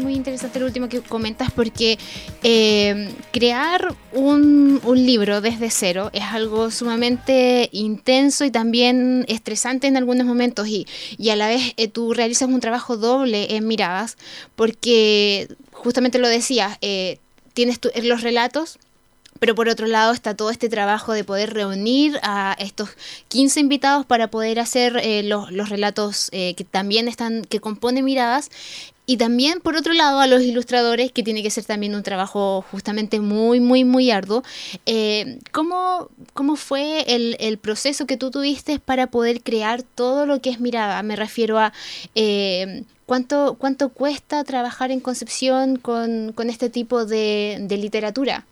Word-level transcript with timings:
Muy, 0.00 0.14
interesante 0.14 0.58
lo 0.60 0.66
último 0.66 0.88
que 0.88 1.00
comentas 1.00 1.50
porque 1.50 1.98
eh, 2.42 3.12
crear 3.32 3.94
un, 4.12 4.80
libro 4.94 5.40
desde 5.40 5.70
cero 5.70 6.10
es 6.12 6.24
algo 6.24 6.70
sumamente 6.70 7.68
intenso 7.72 8.44
y 8.44 8.50
también 8.50 9.24
estresante 9.28 9.86
en 9.86 9.96
algunos 9.96 10.26
momentos 10.26 10.66
y, 10.68 10.86
a 11.30 11.36
la 11.36 11.48
vez 11.48 11.74
eh, 11.76 11.88
tú 11.88 12.12
realizas 12.12 12.48
un 12.48 12.60
trabajo 12.60 12.96
doble 12.96 13.56
en 13.56 13.66
miradas 13.66 14.16
porque 14.56 15.48
justamente 15.72 16.18
lo 16.18 16.28
decías, 16.28 16.76
eh, 16.80 17.18
tienes 17.54 17.78
los 18.02 18.22
relatos 18.22 18.78
pero 19.38 19.54
por 19.54 19.68
otro 19.68 19.86
lado 19.86 20.12
está 20.12 20.36
todo 20.36 20.50
este 20.50 20.68
trabajo 20.68 21.12
de 21.12 21.24
poder 21.24 21.54
reunir 21.54 22.18
a 22.22 22.54
estos 22.58 22.90
15 23.28 23.60
invitados 23.60 24.04
para 24.04 24.28
poder 24.28 24.60
hacer 24.60 25.00
los, 25.24 25.50
los, 25.50 25.70
relatos 25.70 26.28
que 26.30 26.66
también 26.70 27.08
están, 27.08 27.46
que 27.46 27.58
componen 27.58 28.04
miradas 28.04 28.50
y 29.10 29.16
también, 29.16 29.60
por 29.60 29.74
otro 29.74 29.92
lado, 29.92 30.20
a 30.20 30.28
los 30.28 30.40
ilustradores, 30.40 31.10
que 31.10 31.24
tiene 31.24 31.42
que 31.42 31.50
ser 31.50 31.64
también 31.64 31.96
un 31.96 32.04
trabajo 32.04 32.64
justamente 32.70 33.18
muy, 33.18 33.58
muy, 33.58 33.82
muy 33.82 34.12
arduo. 34.12 34.44
Eh, 34.86 35.40
¿cómo, 35.50 36.08
fue 36.54 37.04
el, 37.08 37.58
proceso 37.58 38.06
que 38.06 38.16
tú 38.16 38.30
tuviste 38.30 38.78
para 38.78 39.08
poder 39.08 39.42
crear 39.42 39.82
todo 39.82 40.26
lo 40.26 40.40
que 40.40 40.50
es 40.50 40.60
mirada? 40.60 41.02
Me 41.02 41.16
refiero 41.16 41.58
a 41.58 41.72
eh, 42.14 42.84
¿cuánto, 43.04 43.56
cuánto 43.58 43.88
cuesta 43.88 44.44
trabajar 44.44 44.92
en 44.92 45.00
Concepción 45.00 45.74
con, 45.74 46.32
este 46.48 46.70
tipo 46.70 47.04
de, 47.04 47.66
literatura 47.68 48.46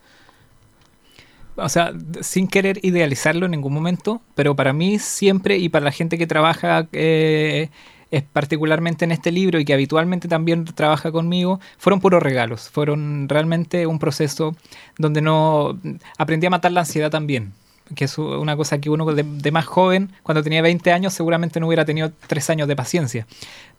o 1.54 1.68
sea, 1.68 1.92
sin 2.20 2.48
querer 2.48 2.80
idealizarlo 2.82 3.46
en 3.46 3.52
ningún 3.52 3.74
momento, 3.74 4.22
pero 4.34 4.56
para 4.56 4.72
mí 4.72 4.98
siempre 4.98 5.58
y 5.58 5.68
para 5.68 5.84
la 5.84 5.92
gente 5.92 6.18
que 6.18 6.26
trabaja 6.26 6.88
eh, 6.92 7.70
es 8.10 8.22
particularmente 8.22 9.04
en 9.04 9.12
este 9.12 9.32
libro 9.32 9.58
y 9.58 9.64
que 9.64 9.74
habitualmente 9.74 10.28
también 10.28 10.64
trabaja 10.64 11.12
conmigo, 11.12 11.60
fueron 11.78 12.00
puros 12.00 12.22
regalos. 12.22 12.68
Fueron 12.70 13.28
realmente 13.28 13.86
un 13.86 13.98
proceso 13.98 14.56
donde 14.98 15.20
no 15.20 15.78
aprendí 16.18 16.46
a 16.46 16.50
matar 16.50 16.72
la 16.72 16.80
ansiedad 16.80 17.10
también 17.10 17.52
que 17.94 18.04
es 18.04 18.18
una 18.18 18.56
cosa 18.56 18.80
que 18.80 18.90
uno 18.90 19.04
de, 19.06 19.52
más 19.52 19.66
joven, 19.66 20.10
cuando 20.22 20.42
tenía 20.42 20.62
20 20.62 20.92
años, 20.92 21.12
seguramente 21.14 21.60
no 21.60 21.66
hubiera 21.66 21.84
tenido 21.84 22.12
3 22.26 22.50
años 22.50 22.68
de 22.68 22.76
paciencia. 22.76 23.26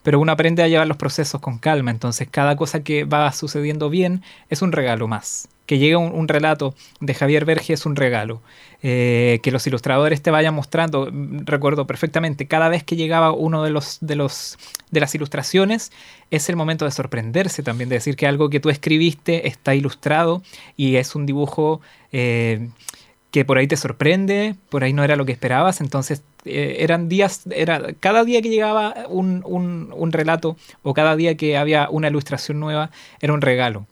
Pero 0.02 0.20
uno 0.20 0.32
aprende 0.32 0.62
a 0.62 0.68
llevar 0.68 0.86
los 0.86 0.96
procesos 0.96 1.40
con 1.40 1.58
calma, 1.58 1.90
entonces 1.90 2.28
cada 2.30 2.56
cosa 2.56 2.82
que 2.82 3.04
va 3.04 3.30
sucediendo 3.32 3.90
bien 3.90 4.22
es 4.48 4.62
un 4.62 4.72
regalo 4.72 5.08
más 5.08 5.48
que 5.70 5.78
llegue 5.78 5.94
un, 5.94 6.26
relato 6.26 6.74
de 6.98 7.14
Javier 7.14 7.44
Verge 7.44 7.74
es 7.74 7.86
un 7.86 7.94
regalo. 7.94 8.42
Eh, 8.82 9.38
que 9.44 9.52
los 9.52 9.64
ilustradores 9.68 10.20
te 10.20 10.32
vayan 10.32 10.52
mostrando, 10.52 11.08
recuerdo 11.12 11.86
perfectamente, 11.86 12.48
cada 12.48 12.68
vez 12.68 12.82
que 12.82 12.96
llegaba 12.96 13.30
uno 13.30 13.62
de 13.62 13.70
los, 13.70 13.98
de 14.00 14.16
los 14.16 14.58
de 14.90 14.98
las 14.98 15.14
ilustraciones, 15.14 15.92
es 16.32 16.48
el 16.48 16.56
momento 16.56 16.86
de 16.86 16.90
sorprenderse 16.90 17.62
también, 17.62 17.88
de 17.88 17.94
decir 17.94 18.16
que 18.16 18.26
algo 18.26 18.50
que 18.50 18.58
tú 18.58 18.68
escribiste 18.68 19.46
está 19.46 19.76
ilustrado 19.76 20.42
y 20.76 20.96
es 20.96 21.14
un 21.14 21.24
dibujo 21.24 21.80
eh, 22.10 22.68
que 23.30 23.44
por 23.44 23.58
ahí 23.58 23.66
te 23.66 23.76
sorprende, 23.76 24.56
por 24.68 24.84
ahí 24.84 24.92
no 24.92 25.04
era 25.04 25.16
lo 25.16 25.24
que 25.24 25.32
esperabas, 25.32 25.80
entonces 25.80 26.22
eh, 26.44 26.78
eran 26.80 27.08
días, 27.08 27.42
era 27.50 27.92
cada 28.00 28.24
día 28.24 28.42
que 28.42 28.48
llegaba 28.48 28.94
un, 29.08 29.44
un, 29.44 30.12
relato 30.12 30.56
o 30.82 30.94
cada 30.94 31.14
día 31.16 31.36
que 31.36 31.56
había 31.56 31.88
una 31.90 32.08
ilustración 32.08 32.58
nueva 32.58 32.90
era 33.20 33.32
un 33.32 33.40
regalo. 33.40 33.86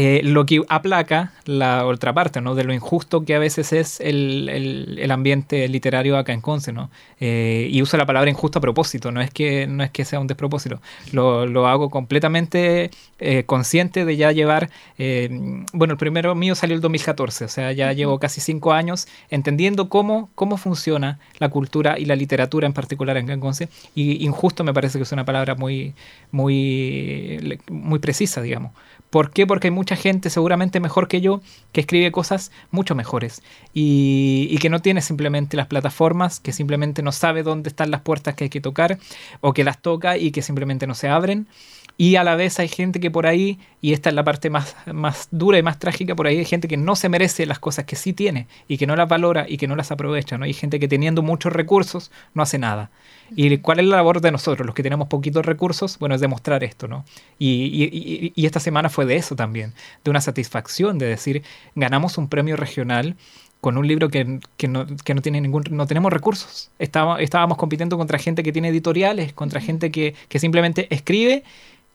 Eh, 0.00 0.20
lo 0.22 0.46
que 0.46 0.62
aplaca 0.68 1.32
la 1.44 1.84
otra 1.84 2.12
parte, 2.12 2.40
¿no? 2.40 2.54
De 2.54 2.62
lo 2.62 2.72
injusto 2.72 3.24
que 3.24 3.34
a 3.34 3.40
veces 3.40 3.72
es 3.72 3.98
el, 3.98 5.04
ambiente 5.10 5.66
literario 5.66 6.16
acá 6.16 6.32
en 6.32 6.40
Conce, 6.40 6.72
¿no? 6.72 6.88
Eh, 7.18 7.66
y 7.68 7.82
uso 7.82 7.96
la 7.96 8.06
palabra 8.06 8.30
injusto 8.30 8.60
a 8.60 8.62
propósito, 8.62 9.10
no 9.10 9.20
es 9.20 9.32
que, 9.32 9.66
no 9.66 9.82
es 9.82 9.90
que 9.90 10.04
sea 10.04 10.20
un 10.20 10.28
despropósito. 10.28 10.80
Lo, 11.10 11.66
hago 11.66 11.90
completamente 11.90 12.92
eh, 13.18 13.42
consciente 13.42 14.04
de 14.04 14.16
ya 14.16 14.30
llevar, 14.30 14.70
bueno, 15.72 15.94
el 15.94 15.98
primero 15.98 16.32
mío 16.36 16.54
salió 16.54 16.76
el 16.76 16.80
2014, 16.80 17.46
o 17.46 17.48
sea, 17.48 17.72
ya 17.72 17.92
llevo 17.92 18.20
casi 18.20 18.40
cinco 18.40 18.72
años 18.72 19.08
entendiendo 19.30 19.88
cómo, 19.88 20.30
cómo 20.36 20.58
funciona 20.58 21.18
la 21.40 21.48
cultura 21.48 21.98
y 21.98 22.04
la 22.04 22.14
literatura 22.14 22.68
en 22.68 22.72
particular 22.72 23.16
acá 23.16 23.32
en 23.32 23.40
Conce. 23.40 23.68
Y 23.96 24.24
injusto 24.24 24.62
me 24.62 24.72
parece 24.72 25.00
que 25.00 25.02
es 25.02 25.10
una 25.10 25.24
palabra 25.24 25.56
muy, 25.56 25.94
muy, 26.30 27.58
muy 27.68 27.98
precisa, 27.98 28.40
digamos. 28.42 28.70
¿Por 29.10 29.30
qué? 29.30 29.46
Porque 29.46 29.68
hay 29.68 29.70
mucha 29.70 29.96
gente, 29.96 30.28
seguramente 30.28 30.80
mejor 30.80 31.08
que 31.08 31.20
yo, 31.20 31.40
que 31.72 31.80
escribe 31.80 32.12
cosas 32.12 32.52
mucho 32.70 32.94
mejores 32.94 33.42
y, 33.72 34.56
que 34.58 34.68
no 34.68 34.80
tiene 34.80 35.00
simplemente 35.00 35.56
las 35.56 35.66
plataformas, 35.66 36.40
que 36.40 36.52
simplemente 36.52 37.02
no 37.02 37.12
sabe 37.12 37.42
dónde 37.42 37.68
están 37.68 37.90
las 37.90 38.02
puertas 38.02 38.34
que 38.34 38.44
hay 38.44 38.50
que 38.50 38.60
tocar 38.60 38.98
o 39.40 39.54
que 39.54 39.64
las 39.64 39.80
toca 39.80 40.18
y 40.18 40.30
que 40.30 40.42
simplemente 40.42 40.86
no 40.86 40.94
se 40.94 41.08
abren. 41.08 41.46
Y 41.96 42.16
a 42.16 42.22
la 42.22 42.36
vez 42.36 42.60
hay 42.60 42.68
gente 42.68 43.00
que 43.00 43.10
por 43.10 43.26
ahí, 43.26 43.58
y 43.80 43.92
esta 43.92 44.10
es 44.10 44.14
la 44.14 44.22
parte 44.24 44.50
más, 44.50 44.76
más 44.86 45.28
dura 45.32 45.58
y 45.58 45.62
más 45.62 45.78
trágica, 45.78 46.14
por 46.14 46.26
ahí 46.26 46.38
hay 46.38 46.44
gente 46.44 46.68
que 46.68 46.76
no 46.76 46.94
se 46.94 47.08
merece 47.08 47.44
las 47.46 47.58
cosas 47.58 47.86
que 47.86 47.96
sí 47.96 48.12
tiene 48.12 48.46
y 48.68 48.78
que 48.78 48.86
no 48.86 48.94
las 48.94 49.08
valora 49.08 49.46
y 49.48 49.56
que 49.56 49.66
no 49.66 49.74
las 49.74 49.90
aprovecha. 49.90 50.38
¿no? 50.38 50.44
Hay 50.44 50.52
gente 50.52 50.78
que 50.78 50.86
teniendo 50.86 51.22
muchos 51.22 51.52
recursos 51.52 52.12
no 52.34 52.42
hace 52.42 52.58
nada. 52.58 52.90
¿Y 53.34 53.58
cuál 53.58 53.80
es 53.80 53.86
la 53.86 53.96
labor 53.96 54.20
de 54.20 54.32
nosotros, 54.32 54.66
los 54.66 54.74
que 54.74 54.82
tenemos 54.82 55.08
poquitos 55.08 55.44
recursos? 55.44 55.98
Bueno, 55.98 56.14
es 56.14 56.20
demostrar 56.20 56.64
esto, 56.64 56.88
¿no? 56.88 57.04
Y, 57.38 58.32
y, 58.34 58.46
esta 58.46 58.60
semana 58.60 58.88
fue 58.88 59.06
de 59.06 59.16
eso 59.16 59.36
también, 59.36 59.74
de 60.04 60.10
una 60.10 60.20
satisfacción, 60.20 60.98
de 60.98 61.06
decir, 61.06 61.42
ganamos 61.74 62.18
un 62.18 62.28
premio 62.28 62.56
regional 62.56 63.16
con 63.60 63.76
un 63.76 63.86
libro 63.86 64.08
que, 64.08 64.40
que, 64.56 64.68
no, 64.68 64.86
que, 65.04 65.14
no, 65.14 65.22
tiene 65.22 65.40
ningún 65.40 65.64
no 65.70 65.86
tenemos 65.88 66.12
recursos 66.12 66.70
estábamos, 66.78 67.20
estábamos 67.20 67.58
compitiendo 67.58 67.98
contra 67.98 68.16
gente 68.16 68.44
que 68.44 68.52
tiene 68.52 68.68
editoriales 68.68 69.32
contra 69.32 69.60
gente 69.60 69.90
que, 69.90 70.14
que 70.28 70.38
simplemente 70.38 70.86
escribe 70.94 71.42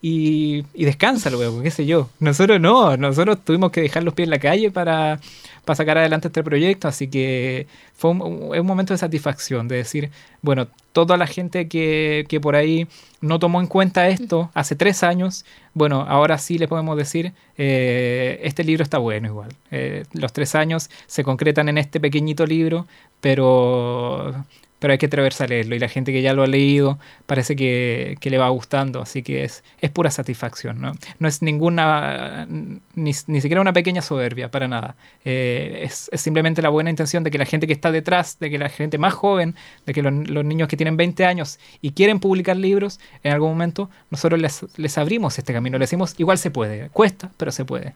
y, 0.06 0.66
y, 0.74 0.84
descansa 0.84 1.30
luego, 1.30 1.62
qué 1.62 1.72
sé 1.72 1.86
yo. 1.86 2.10
Nosotros 2.20 2.60
no, 2.60 2.98
nosotros 2.98 3.40
tuvimos 3.46 3.72
que 3.72 3.80
dejar 3.80 4.04
los 4.04 4.14
pies 4.14 4.26
en 4.26 4.32
la 4.32 4.40
calle 4.40 4.70
para, 4.70 5.22
para 5.64 5.78
sacar 5.78 5.98
adelante 5.98 6.28
este 6.28 6.44
proyecto, 6.44 6.90
así 6.90 7.08
que 7.08 7.68
fue 7.96 8.12
un, 8.12 8.22
un, 8.22 8.66
momento 8.66 8.94
de 8.94 8.98
satisfacción, 8.98 9.70
de 9.70 9.78
decir, 9.78 10.12
bueno, 10.42 10.68
toda 10.92 11.16
la 11.16 11.26
gente 11.26 11.70
que, 11.70 12.26
que, 12.28 12.42
por 12.42 12.58
ahí 12.58 12.86
no 13.22 13.40
tomó 13.40 13.62
en 13.62 13.68
cuenta 13.68 14.10
esto 14.10 14.52
hace 14.54 14.76
tres 14.76 15.04
años, 15.04 15.46
bueno, 15.74 16.02
ahora 16.02 16.38
sí 16.38 16.58
le 16.58 16.68
podemos 16.68 16.98
decir, 16.98 17.32
eh, 17.58 18.42
este 18.44 18.66
libro 18.66 18.84
está 18.84 18.98
bueno 18.98 19.28
igual. 19.30 19.56
Eh, 19.72 20.04
los 20.12 20.34
tres 20.34 20.54
años 20.54 20.90
se 21.08 21.24
concretan 21.24 21.70
en 21.70 21.78
este 21.78 22.02
pequeñito 22.02 22.46
libro, 22.46 22.88
pero 23.22 24.36
pero 24.84 24.92
hay 24.92 24.98
que 24.98 25.06
atreverse 25.06 25.46
a 25.46 25.48
leerlo 25.48 25.76
y 25.76 25.80
la 25.80 25.88
gente 25.88 26.12
que 26.12 26.22
ya 26.22 26.34
lo 26.34 26.44
ha 26.44 26.48
leído 26.48 27.00
parece 27.26 27.56
que, 27.56 28.18
le 28.22 28.38
va 28.38 28.50
gustando, 28.50 29.02
así 29.02 29.24
que 29.24 29.46
es, 29.46 29.64
es 29.80 29.90
pura 29.92 30.12
satisfacción, 30.12 30.82
¿no? 30.82 30.92
No 31.20 31.28
es 31.30 31.42
ninguna, 31.42 32.46
ni, 32.94 33.14
siquiera 33.14 33.62
una 33.62 33.72
pequeña 33.72 34.02
soberbia, 34.02 34.52
para 34.52 34.68
nada. 34.68 34.98
Eh, 35.24 35.84
es, 35.84 36.12
simplemente 36.16 36.62
la 36.62 36.68
buena 36.68 36.90
intención 36.90 37.24
de 37.24 37.32
que 37.32 37.38
la 37.38 37.46
gente 37.46 37.66
que 37.66 37.72
está 37.72 37.94
detrás, 37.94 38.40
de 38.40 38.50
que 38.50 38.58
la 38.58 38.68
gente 38.68 38.98
más 38.98 39.14
joven, 39.14 39.56
de 39.86 39.94
que 39.94 40.02
los, 40.02 40.14
niños 40.44 40.68
que 40.68 40.76
tienen 40.76 40.98
20 40.98 41.24
años 41.24 41.60
y 41.80 41.92
quieren 41.92 42.20
publicar 42.20 42.58
libros, 42.58 43.00
en 43.24 43.32
algún 43.32 43.52
momento 43.52 43.90
nosotros 44.12 44.42
les, 44.42 44.66
les 44.76 44.98
abrimos 44.98 45.40
este 45.40 45.54
camino, 45.54 45.78
le 45.78 45.84
decimos, 45.84 46.14
igual 46.18 46.38
se 46.38 46.52
puede, 46.52 46.90
cuesta, 46.90 47.32
pero 47.38 47.54
se 47.54 47.64
puede. 47.64 47.94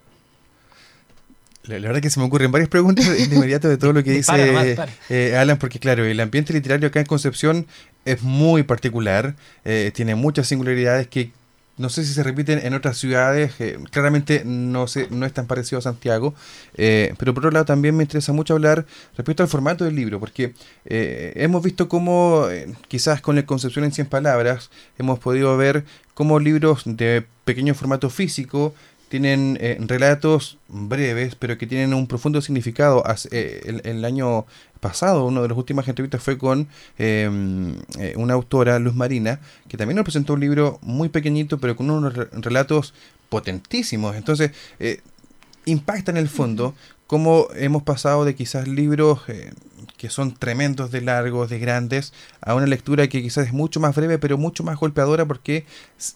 La, 1.68 1.80
verdad 1.80 2.02
que 2.02 2.10
se 2.10 2.20
me 2.20 2.26
ocurren 2.26 2.52
varias 2.52 2.70
preguntas 2.70 3.10
de, 3.10 3.24
inmediato 3.24 3.68
de 3.68 3.78
todo 3.78 3.94
lo 3.94 4.04
que 4.04 4.12
dice 4.12 4.78
eh, 5.10 5.36
Alan, 5.36 5.58
porque 5.58 5.80
claro, 5.80 6.06
el 6.06 6.20
ambiente 6.20 6.54
literario 6.54 6.88
acá 6.88 7.00
en 7.00 7.06
Concepción 7.06 7.68
es 8.06 8.22
muy 8.22 8.64
particular, 8.64 9.36
eh, 9.66 9.92
tiene 9.94 10.16
muchas 10.16 10.48
singularidades 10.48 11.08
que 11.08 11.32
no 11.78 11.90
sé 11.90 12.06
si 12.06 12.14
se 12.14 12.24
repiten 12.24 12.60
en 12.66 12.74
otras 12.74 12.98
ciudades, 12.98 13.52
eh, 13.60 13.78
claramente 13.92 14.44
no, 14.46 14.88
sé, 14.88 15.08
no 15.12 15.28
es 15.28 15.34
tan 15.34 15.46
parecido 15.46 15.78
a 15.78 15.82
Santiago, 15.84 16.34
pero 16.76 17.34
por 17.34 17.40
otro 17.40 17.52
lado 17.52 17.66
también 17.66 17.96
me 17.96 18.04
interesa 18.04 18.34
mucho 18.34 18.56
hablar 18.56 18.88
respecto 19.16 19.44
al 19.44 19.50
formato 19.50 19.86
del 19.86 19.96
libro, 19.96 20.20
porque 20.20 20.56
hemos 20.86 21.62
visto 21.62 21.88
cómo, 21.88 22.48
quizás 22.88 23.22
con 23.22 23.38
el 23.38 23.46
Concepción 23.46 23.86
en 23.86 23.92
100 23.92 24.08
palabras, 24.08 24.72
hemos 24.98 25.20
podido 25.20 25.56
ver 25.56 25.86
cómo 26.16 26.40
libros 26.40 26.82
de 26.86 27.28
pequeño 27.46 27.76
formato 27.76 28.10
físico 28.10 28.74
tienen 29.10 29.58
eh, 29.62 29.78
relatos 29.80 30.58
breves, 30.68 31.36
pero 31.36 31.58
que 31.58 31.68
tienen 31.68 31.94
un 31.94 32.08
profundo 32.08 32.42
significado. 32.42 33.04
Eh, 33.32 33.62
el, 33.66 33.82
el, 33.86 34.06
año 34.06 34.46
pasado, 34.80 35.26
una 35.26 35.42
de 35.42 35.48
las 35.48 35.58
últimas 35.58 35.88
entrevistas 35.88 36.22
fue 36.22 36.38
con 36.38 36.68
em, 36.98 37.76
eh, 38.00 38.14
una 38.18 38.34
autora, 38.34 38.80
Luz 38.80 38.96
Marina, 38.96 39.40
que 39.68 39.78
también 39.78 39.96
nos 39.96 40.04
presentó 40.04 40.34
un 40.34 40.42
libro 40.42 40.80
muy 40.82 41.10
pequeñito, 41.10 41.58
pero 41.58 41.76
con 41.76 41.90
unos 41.90 42.14
relatos 42.14 42.94
potentísimos. 43.30 44.16
Entonces, 44.16 44.52
impacta 45.66 46.12
en 46.12 46.18
el 46.18 46.30
fondo 46.30 46.76
cómo 47.08 47.48
hemos 47.56 47.84
pasado 47.84 48.26
de 48.26 48.36
quizás 48.36 48.68
libros 48.68 49.22
que 49.98 50.10
son 50.10 50.34
tremendos 50.34 50.92
de 50.92 51.02
largos, 51.02 51.50
de 51.50 51.60
grandes, 51.60 52.14
a 52.42 52.54
una 52.56 52.68
lectura 52.68 53.08
que 53.08 53.22
quizás 53.22 53.48
es 53.48 53.54
mucho 53.54 53.80
más 53.80 53.96
breve, 53.96 54.20
pero 54.20 54.38
mucho 54.38 54.64
más 54.64 54.78
golpeadora 54.78 55.26
porque 55.26 55.66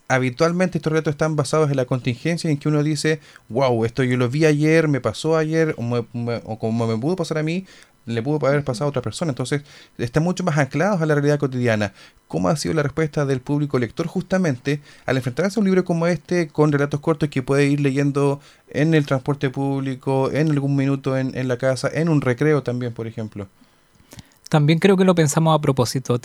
habitualmente 0.07 0.77
estos 0.77 0.91
relatos 0.91 1.13
están 1.13 1.35
basados 1.35 1.69
en 1.71 1.77
la 1.77 1.85
contingencia 1.85 2.49
en 2.49 2.57
que 2.57 2.69
uno 2.69 2.83
dice, 2.83 3.19
wow, 3.49 3.83
esto 3.85 4.03
yo 4.03 4.17
lo 4.17 4.29
vi 4.29 4.45
ayer, 4.45 4.87
me 4.87 5.01
pasó 5.01 5.35
ayer, 5.35 5.75
o, 5.77 6.59
como 6.59 6.87
me 6.87 6.97
pudo 6.97 7.15
pasar 7.15 7.39
a 7.39 7.43
mí, 7.43 7.65
le 8.05 8.21
pudo 8.23 8.45
haber 8.47 8.63
pasado 8.63 8.85
a 8.85 8.89
otra 8.89 9.01
persona. 9.01 9.31
Entonces, 9.31 9.63
están 9.97 10.23
mucho 10.23 10.43
más 10.43 10.57
anclados 10.57 11.01
a 11.01 11.05
la 11.05 11.15
realidad 11.15 11.39
cotidiana. 11.39 11.93
¿Cómo 12.27 12.49
ha 12.49 12.55
sido 12.55 12.73
la 12.73 12.83
respuesta 12.83 13.25
del 13.25 13.41
público 13.41 13.77
lector 13.77 14.07
justamente 14.07 14.81
al 15.05 15.17
enfrentarse 15.17 15.59
a 15.59 15.61
un 15.61 15.65
libro 15.65 15.85
como 15.85 16.07
este 16.07 16.47
con 16.47 16.71
relatos 16.71 16.99
cortos 16.99 17.29
que 17.29 17.43
puede 17.43 17.65
ir 17.65 17.79
leyendo 17.81 18.39
en 18.69 18.93
el 18.93 19.05
transporte 19.05 19.49
público, 19.49 20.31
en 20.31 20.49
algún 20.49 20.75
minuto 20.75 21.17
en, 21.17 21.37
en 21.37 21.47
la 21.47 21.57
casa, 21.57 21.89
en 21.93 22.09
un 22.09 22.21
recreo 22.21 22.63
también, 22.63 22.93
por 22.93 23.07
ejemplo? 23.07 23.47
También 24.51 24.79
creo 24.79 24.97
que 24.97 25.05
lo 25.05 25.15
pensamos 25.15 25.57
a 25.57 25.61
propósito. 25.61 26.19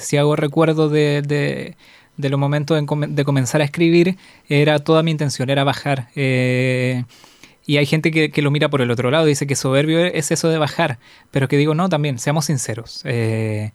si 0.00 0.16
hago 0.16 0.34
recuerdo 0.34 0.88
de, 0.88 1.22
de, 1.22 2.28
los 2.28 2.40
momentos 2.40 2.76
de, 2.76 3.24
comenzar 3.24 3.60
a 3.60 3.64
escribir, 3.64 4.16
era 4.48 4.80
toda 4.80 5.04
mi 5.04 5.12
intención, 5.12 5.48
era 5.48 5.62
bajar. 5.62 6.08
Eh, 6.16 7.04
y 7.66 7.76
hay 7.76 7.86
gente 7.86 8.10
que, 8.10 8.42
lo 8.42 8.50
mira 8.50 8.68
por 8.68 8.80
el 8.80 8.90
otro 8.90 9.12
lado, 9.12 9.26
dice 9.26 9.46
que 9.46 9.54
soberbio 9.54 10.00
es 10.00 10.32
eso 10.32 10.48
de 10.48 10.58
bajar, 10.58 10.98
pero 11.30 11.46
que 11.46 11.56
digo, 11.56 11.72
no, 11.76 11.88
también, 11.88 12.18
seamos 12.18 12.46
sinceros, 12.46 13.02
eh, 13.04 13.70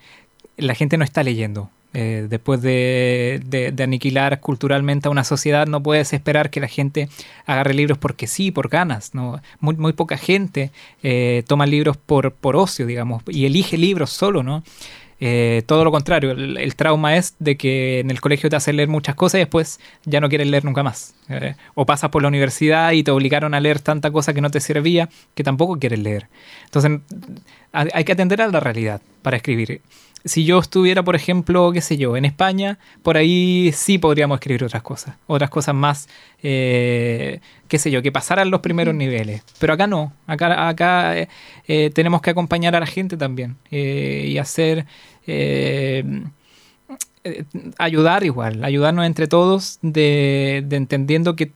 la 0.57 0.75
gente 0.75 0.97
no 0.97 1.05
está 1.05 1.23
leyendo. 1.23 1.69
Eh, 1.93 2.25
después 2.27 2.61
de, 2.61 3.73
aniquilar 3.79 4.39
culturalmente 4.39 5.07
a 5.07 5.11
una 5.11 5.23
sociedad, 5.23 5.67
no 5.67 5.83
puedes 5.83 6.13
esperar 6.13 6.49
que 6.49 6.59
la 6.59 6.67
gente 6.67 7.07
agarre 7.45 7.73
libros 7.73 7.97
porque 7.97 8.27
sí, 8.27 8.51
por 8.51 8.69
ganas. 8.69 9.13
¿no? 9.13 9.41
Muy, 9.59 9.93
poca 9.93 10.17
gente 10.17 10.71
eh, 11.03 11.43
toma 11.47 11.65
libros 11.65 11.97
por, 11.97 12.33
por 12.33 12.55
ocio, 12.55 12.85
digamos, 12.85 13.23
y 13.27 13.45
elige 13.45 13.77
libros 13.77 14.09
solo, 14.09 14.43
¿no? 14.43 14.63
Eh, 15.25 15.63
todo 15.67 15.85
lo 15.85 15.91
contrario, 15.91 16.31
el, 16.31 16.75
trauma 16.75 17.15
es 17.15 17.35
de 17.39 17.55
que 17.55 18.01
en 18.01 18.11
el 18.11 18.19
colegio 18.19 18.49
te 18.49 18.57
hacen 18.57 18.75
leer 18.75 18.89
muchas 18.89 19.15
cosas 19.15 19.35
y 19.35 19.39
después 19.39 19.79
ya 20.03 20.19
no 20.19 20.27
quieres 20.27 20.47
leer 20.47 20.65
nunca 20.65 20.83
más. 20.83 21.15
Eh, 21.29 21.55
o 21.75 21.85
pasas 21.85 22.09
por 22.09 22.21
la 22.21 22.27
universidad 22.27 22.91
y 22.91 23.03
te 23.03 23.11
obligaron 23.11 23.53
a 23.53 23.61
leer 23.61 23.79
tanta 23.79 24.11
cosa 24.11 24.33
que 24.33 24.41
no 24.41 24.49
te 24.49 24.59
servía 24.59 25.07
que 25.33 25.45
tampoco 25.45 25.79
quieres 25.79 25.99
leer. 25.99 26.27
Entonces 26.65 26.99
hay 27.73 28.03
que 28.03 28.11
atender 28.11 28.41
a 28.41 28.47
la 28.47 28.59
realidad 28.59 29.01
para 29.21 29.37
escribir 29.37 29.81
si 30.25 30.45
yo 30.45 30.59
estuviera, 30.59 31.03
por 31.03 31.15
ejemplo, 31.15 31.71
qué 31.71 31.81
sé 31.81 31.97
yo, 31.97 32.15
en 32.15 32.25
España, 32.25 32.79
por 33.01 33.17
ahí 33.17 33.71
sí 33.73 33.97
podríamos 33.97 34.37
escribir 34.37 34.63
otras 34.63 34.81
cosas, 34.81 35.15
otras 35.27 35.49
cosas 35.49 35.75
más, 35.75 36.07
eh, 36.41 37.41
qué 37.67 37.77
sé 37.77 37.91
yo, 37.91 38.01
que 38.01 38.11
pasaran 38.11 38.49
los 38.49 38.61
primeros 38.61 38.95
niveles. 38.95 39.43
Pero 39.59 39.73
acá 39.73 39.87
no, 39.87 40.13
acá, 40.27 40.69
acá 40.69 41.17
eh, 41.17 41.27
eh, 41.67 41.91
tenemos 41.93 42.21
que 42.21 42.29
acompañar 42.29 42.75
a 42.75 42.79
la 42.79 42.85
gente 42.85 43.17
también 43.17 43.57
y 43.69 44.37
hacer... 44.37 44.85
ayudar 47.77 48.25
igual, 48.25 48.65
ayudarnos 48.65 49.05
entre 49.05 49.27
todos 49.27 49.79
de, 49.81 50.61
de 50.65 50.75
entendiendo 50.75 51.37
que 51.37 51.53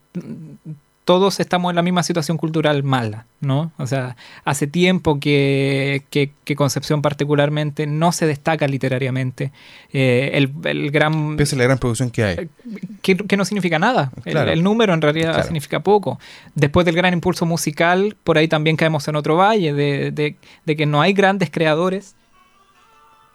todos 1.07 1.39
estamos 1.39 1.69
en 1.69 1.77
la 1.77 1.83
misma 1.83 2.03
situación 2.03 2.37
cultural 2.37 2.83
mala, 2.83 3.27
¿no? 3.39 3.71
O 3.77 3.87
sea, 3.87 4.17
hace 4.43 4.67
tiempo 4.67 5.21
que, 5.21 6.03
Concepción 6.57 7.01
particularmente 7.01 7.87
no 7.87 8.11
se 8.11 8.27
destaca 8.27 8.67
literariamente. 8.67 9.53
Eh, 9.93 10.31
el, 10.33 10.91
gran... 10.91 11.37
Pese 11.37 11.55
a 11.55 11.59
la 11.59 11.63
gran 11.63 11.77
producción 11.77 12.09
que 12.09 12.23
hay. 12.25 12.35
Eh, 12.35 12.49
que, 13.01 13.37
no 13.37 13.45
significa 13.45 13.79
nada. 13.79 14.11
El, 14.25 14.61
número 14.63 14.93
en 14.93 15.01
realidad 15.01 15.41
significa 15.45 15.79
poco. 15.79 16.19
Después 16.55 16.85
del 16.85 16.95
gran 16.97 17.13
impulso 17.13 17.45
musical, 17.45 18.17
por 18.25 18.37
ahí 18.37 18.49
también 18.49 18.75
caemos 18.75 19.07
en 19.07 19.15
otro 19.15 19.37
valle, 19.37 19.71
de, 19.71 20.35
de 20.65 20.75
que 20.75 20.85
no 20.85 20.99
hay 20.99 21.13
grandes 21.13 21.49
creadores. 21.49 22.17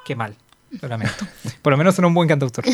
Qué 0.05 0.15
mal. 0.15 0.37
Lo 0.81 0.89
lamento. 0.89 1.27
Por 1.61 1.73
lo 1.73 1.77
menos 1.77 1.95
son 1.95 2.07
un 2.07 2.15
buen 2.15 2.29
cantautor. 2.29 2.65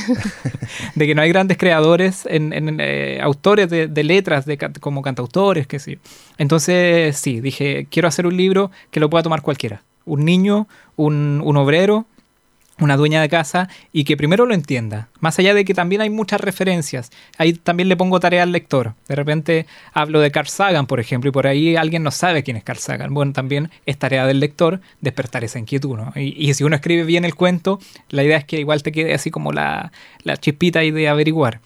de 0.94 1.06
que 1.06 1.14
no 1.14 1.22
hay 1.22 1.28
grandes 1.28 1.58
creadores, 1.58 2.26
en, 2.30 2.78
eh, 2.80 3.18
autores 3.22 3.68
de, 3.68 4.04
letras 4.04 4.46
de, 4.46 4.56
como 4.80 5.02
cantautores, 5.02 5.66
que 5.66 5.78
sí. 5.78 5.98
Entonces, 6.36 7.16
sí, 7.16 7.40
dije, 7.40 7.86
quiero 7.90 8.08
hacer 8.08 8.26
un 8.26 8.36
libro 8.36 8.70
que 8.90 9.00
lo 9.00 9.10
pueda 9.10 9.22
tomar 9.22 9.42
cualquiera. 9.42 9.82
Un 10.04 10.24
niño, 10.24 10.68
un, 10.96 11.42
un 11.44 11.56
obrero, 11.56 12.06
una 12.80 12.96
dueña 12.96 13.20
de 13.20 13.28
casa 13.28 13.68
y 13.92 14.04
que 14.04 14.16
primero 14.16 14.46
lo 14.46 14.54
entienda. 14.54 15.08
Más 15.20 15.38
allá 15.38 15.54
de 15.54 15.64
que 15.64 15.74
también 15.74 16.00
hay 16.00 16.10
muchas 16.10 16.40
referencias. 16.40 17.10
Ahí 17.36 17.52
también 17.52 17.88
le 17.88 17.96
pongo 17.96 18.20
tarea 18.20 18.42
al 18.42 18.52
lector. 18.52 18.94
De 19.08 19.14
repente 19.14 19.66
hablo 19.92 20.20
de 20.20 20.30
Carl 20.30 20.48
Sagan, 20.48 20.86
por 20.86 21.00
ejemplo, 21.00 21.28
y 21.28 21.32
por 21.32 21.46
ahí 21.46 21.76
alguien 21.76 22.02
no 22.02 22.10
sabe 22.10 22.42
quién 22.42 22.56
es 22.56 22.64
Carl 22.64 22.78
Sagan. 22.78 23.12
Bueno, 23.14 23.32
también 23.32 23.70
es 23.86 23.98
tarea 23.98 24.26
del 24.26 24.40
lector 24.40 24.80
despertar 25.00 25.44
esa 25.44 25.58
inquietud. 25.58 25.98
Y, 26.14 26.52
si 26.54 26.64
uno 26.64 26.76
escribe 26.76 27.04
bien 27.04 27.24
el 27.24 27.34
cuento, 27.34 27.78
la 28.10 28.22
idea 28.22 28.36
es 28.36 28.44
que 28.44 28.60
igual 28.60 28.82
te 28.82 28.92
quede 28.92 29.14
así 29.14 29.30
como 29.30 29.52
la, 29.52 29.92
la 30.22 30.36
chispita 30.36 30.80
ahí 30.80 30.90
de 30.90 31.08
averiguar. 31.08 31.60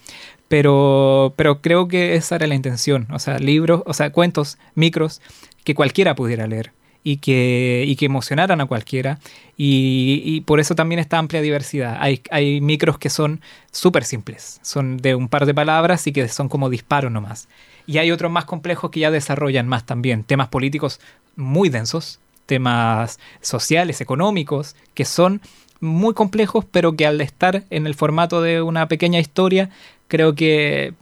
Pero, 0.47 1.33
pero 1.35 1.61
creo 1.61 1.87
que 1.87 2.15
esa 2.15 2.35
era 2.35 2.47
la 2.47 2.55
intención. 2.55 3.07
O 3.11 3.19
sea, 3.19 3.39
libros, 3.39 3.83
o 3.85 3.93
sea, 3.93 4.11
cuentos, 4.11 4.57
micros, 4.75 5.21
que 5.63 5.75
cualquiera 5.75 6.15
pudiera 6.15 6.47
leer 6.47 6.71
y 7.03 7.17
que, 7.17 7.83
y 7.87 7.95
que 7.95 8.05
emocionaran 8.05 8.61
a 8.61 8.65
cualquiera. 8.65 9.19
Y, 9.57 10.41
por 10.41 10.59
eso 10.59 10.75
también 10.75 10.99
esta 10.99 11.17
amplia 11.17 11.41
diversidad. 11.41 11.97
Hay, 11.99 12.21
hay 12.31 12.61
micros 12.61 12.97
que 12.97 13.09
son 13.09 13.41
súper 13.71 14.03
simples, 14.03 14.59
son 14.63 14.97
de 14.97 15.15
un 15.15 15.27
par 15.27 15.45
de 15.45 15.53
palabras 15.53 16.07
y 16.07 16.13
que 16.13 16.27
son 16.27 16.49
como 16.49 16.69
disparos 16.69 17.11
nomás. 17.11 17.47
Y 17.85 17.97
hay 17.97 18.11
otros 18.11 18.31
más 18.31 18.45
complejos 18.45 18.91
que 18.91 19.01
ya 19.01 19.11
desarrollan 19.11 19.67
más 19.67 19.85
también, 19.85 20.23
temas 20.23 20.47
políticos 20.47 20.99
muy 21.35 21.69
densos, 21.69 22.19
temas 22.45 23.19
sociales, 23.41 24.01
económicos, 24.01 24.75
que 24.93 25.05
son 25.05 25.41
muy 25.79 26.13
complejos, 26.13 26.65
pero 26.71 26.95
que 26.95 27.05
al 27.05 27.19
estar 27.19 27.63
en 27.69 27.87
el 27.87 27.93
formato 27.93 28.41
de 28.41 28.61
una 28.61 28.87
pequeña 28.87 29.19
historia, 29.19 29.69
creo 30.07 30.33
que 30.33 30.93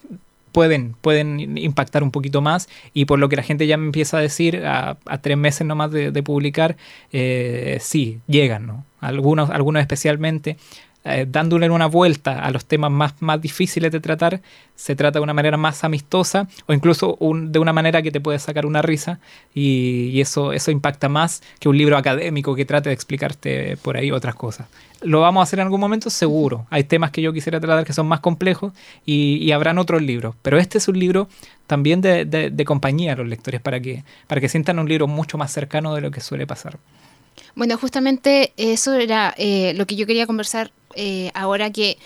pueden, 0.51 0.95
pueden 1.01 1.57
impactar 1.57 2.03
un 2.03 2.12
poquito 2.12 2.42
más 2.42 2.69
y 2.94 3.06
por 3.06 3.19
lo 3.19 3.30
que 3.30 3.36
la 3.36 3.44
gente 3.44 3.68
ya 3.68 3.77
me 3.77 3.86
empieza 3.86 4.18
a 4.18 4.21
decir 4.21 4.63
a, 4.65 4.98
tres 5.21 5.38
meses 5.38 5.65
nomás 5.65 5.92
de, 5.92 6.12
de 6.12 6.24
publicar, 6.24 6.77
eh, 7.12 7.77
sí, 7.81 8.19
llegan, 8.27 8.68
¿no? 8.68 8.86
Algunos, 9.00 9.50
algunos 9.50 9.81
especialmente 9.81 10.57
eh, 11.03 11.25
dándole 11.27 11.68
una 11.69 11.88
vuelta 11.88 12.44
a 12.44 12.51
los 12.51 12.65
temas 12.65 12.92
más, 12.92 13.13
más 13.21 13.42
difíciles 13.42 13.92
de 13.92 14.00
tratar, 14.00 14.39
se 14.75 14.95
trata 14.95 15.18
de 15.18 15.24
una 15.24 15.33
manera 15.33 15.57
más 15.57 15.83
amistosa 15.83 16.48
o 16.68 16.74
incluso 16.74 17.18
de 17.19 17.57
una 17.57 17.74
manera 17.74 18.03
que 18.03 18.12
te 18.12 18.21
puede 18.21 18.38
sacar 18.38 18.68
una 18.68 18.83
risa 18.83 19.19
y, 19.56 20.21
eso, 20.21 20.53
eso 20.53 20.69
impacta 20.69 21.09
más 21.09 21.42
que 21.59 21.69
un 21.69 21.77
libro 21.77 21.98
académico 21.98 22.53
que 22.56 22.65
trate 22.65 22.89
de 22.89 22.94
explicarte 22.94 23.78
por 23.78 23.97
ahí 23.97 24.11
otras 24.11 24.35
cosas. 24.35 24.68
¿Lo 25.02 25.21
vamos 25.21 25.42
a 25.42 25.44
hacer 25.44 25.57
en 25.57 25.66
algún 25.66 25.80
momento? 25.80 26.11
Seguro. 26.11 26.68
Hay 26.69 26.83
temas 26.83 27.09
que 27.09 27.23
yo 27.23 27.33
quisiera 27.33 27.59
tratar 27.59 27.83
que 27.83 27.94
son 27.94 28.07
más 28.07 28.19
complejos 28.19 28.71
y, 29.04 29.52
habrán 29.52 29.80
otros 29.80 30.04
libros, 30.04 30.35
pero 30.44 30.59
este 30.59 30.78
es 30.78 30.87
un 30.87 30.99
libro 30.99 31.28
también 31.66 32.02
de, 32.02 32.25
de, 32.25 32.66
compañía 32.66 33.14
a 33.14 33.16
los 33.16 33.28
lectores 33.28 33.59
para 33.59 33.80
que, 33.80 34.04
para 34.28 34.40
que 34.40 34.49
sientan 34.49 34.78
un 34.78 34.87
libro 34.87 35.07
mucho 35.07 35.40
más 35.40 35.52
cercano 35.52 35.95
de 35.95 36.02
lo 36.02 36.11
que 36.11 36.21
suele 36.21 36.45
pasar. 36.45 36.78
Bueno, 37.56 37.78
justamente 37.78 38.54
eso 38.57 38.94
era 38.94 39.33
eh, 39.37 39.73
lo 39.75 39.85
que 39.87 39.95
yo 39.95 40.06
quería 40.06 40.28
conversar 40.28 40.71
eh, 40.95 41.31
ahora 41.33 41.71
que 41.71 41.98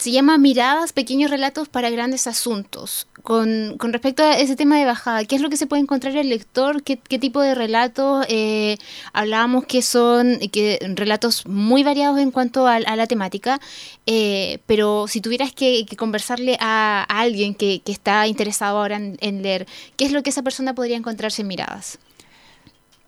se 0.00 0.12
llama 0.12 0.38
Miradas, 0.38 0.94
pequeños 0.94 1.30
relatos 1.30 1.68
para 1.68 1.90
grandes 1.90 2.26
asuntos. 2.26 3.06
Con, 3.22 3.76
respecto 3.78 4.22
a 4.22 4.38
ese 4.38 4.56
tema 4.56 4.78
de 4.78 4.86
bajada, 4.86 5.24
¿qué 5.26 5.36
es 5.36 5.42
lo 5.42 5.50
que 5.50 5.58
se 5.58 5.66
puede 5.66 5.82
encontrar 5.82 6.16
el 6.16 6.30
lector? 6.30 6.82
¿Qué, 6.82 6.96
tipo 6.96 7.42
de 7.42 7.54
relatos? 7.54 8.24
Eh, 8.30 8.78
hablábamos 9.12 9.66
que 9.66 9.82
son 9.82 10.38
que 10.52 10.78
relatos 10.94 11.46
muy 11.46 11.82
variados 11.84 12.18
en 12.18 12.30
cuanto 12.30 12.66
a, 12.66 12.80
la 12.80 13.06
temática, 13.06 13.60
eh, 14.06 14.60
pero 14.64 15.06
si 15.06 15.20
tuvieras 15.20 15.52
que, 15.52 15.84
conversarle 15.98 16.56
a, 16.60 17.02
alguien 17.02 17.54
que, 17.54 17.82
está 17.84 18.26
interesado 18.26 18.78
ahora 18.78 18.96
en, 18.96 19.42
leer, 19.42 19.66
¿qué 19.98 20.06
es 20.06 20.12
lo 20.12 20.22
que 20.22 20.30
esa 20.30 20.42
persona 20.42 20.74
podría 20.74 20.96
encontrarse 20.96 21.42
en 21.42 21.48
Miradas? 21.48 21.98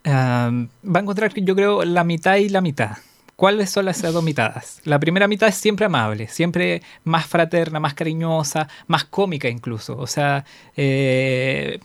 va 0.05 0.99
a 0.99 0.99
encontrar, 0.99 1.33
yo 1.35 1.55
creo, 1.55 1.85
la 1.85 2.05
mitad 2.05 2.37
y 2.37 2.49
la 2.49 2.61
mitad. 2.61 2.99
¿Cuáles 3.43 3.71
son 3.71 3.87
las 3.87 4.01
dos 4.01 4.23
mitades? 4.23 4.81
La 4.85 5.01
primera 5.01 5.27
mitad 5.27 5.49
es 5.49 5.57
siempre 5.57 5.87
amable, 5.87 6.29
siempre 6.29 6.81
más 7.03 7.27
fraterna, 7.27 7.81
más 7.81 7.93
cariñosa, 7.93 8.69
más 8.87 9.03
cómica 9.03 9.49
incluso. 9.49 9.99
O 9.99 10.07
sea, 10.07 10.45
eh, 10.77 11.81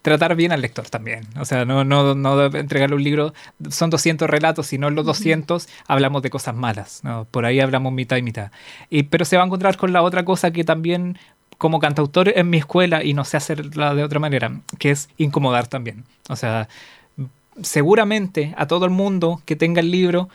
tratar 0.00 0.36
bien 0.36 0.52
al 0.52 0.60
lector 0.60 0.88
también. 0.88 1.26
O 1.40 1.44
sea, 1.44 1.64
no, 1.64 1.82
no, 1.82 2.14
no 2.14 2.44
entregarle 2.44 2.94
un 2.94 3.02
libro, 3.02 3.34
son 3.68 3.90
200 3.90 4.30
relatos, 4.30 4.72
y 4.72 4.78
no 4.78 4.86
en 4.86 4.94
los 4.94 5.04
200 5.04 5.68
hablamos 5.88 6.22
de 6.22 6.30
cosas 6.30 6.54
malas. 6.54 7.02
Por 7.32 7.46
ahí 7.46 7.58
hablamos 7.58 7.92
mitad 7.92 8.16
y 8.16 8.22
mitad. 8.22 8.52
Y, 8.88 9.02
pero 9.02 9.24
se 9.24 9.36
va 9.36 9.42
a 9.42 9.46
encontrar 9.46 9.76
con 9.76 9.92
la 9.92 10.02
otra 10.02 10.24
cosa 10.24 10.52
que 10.52 10.62
también 10.62 11.18
como 11.58 11.80
cantautor 11.80 12.28
en 12.28 12.48
mi 12.48 12.58
escuela 12.58 13.02
y 13.02 13.12
no 13.12 13.24
sé 13.24 13.38
hacerla 13.38 13.96
de 13.96 14.04
otra 14.04 14.20
manera, 14.20 14.60
que 14.78 14.92
es 14.92 15.08
incomodar 15.16 15.66
también. 15.66 16.04
O 16.28 16.36
sea, 16.36 16.68
seguramente 17.60 18.54
a 18.56 18.66
todo 18.66 18.84
el 18.84 18.90
mundo 18.90 19.42
que 19.44 19.56
tenga 19.56 19.80
el 19.80 19.90
libro, 19.90 20.28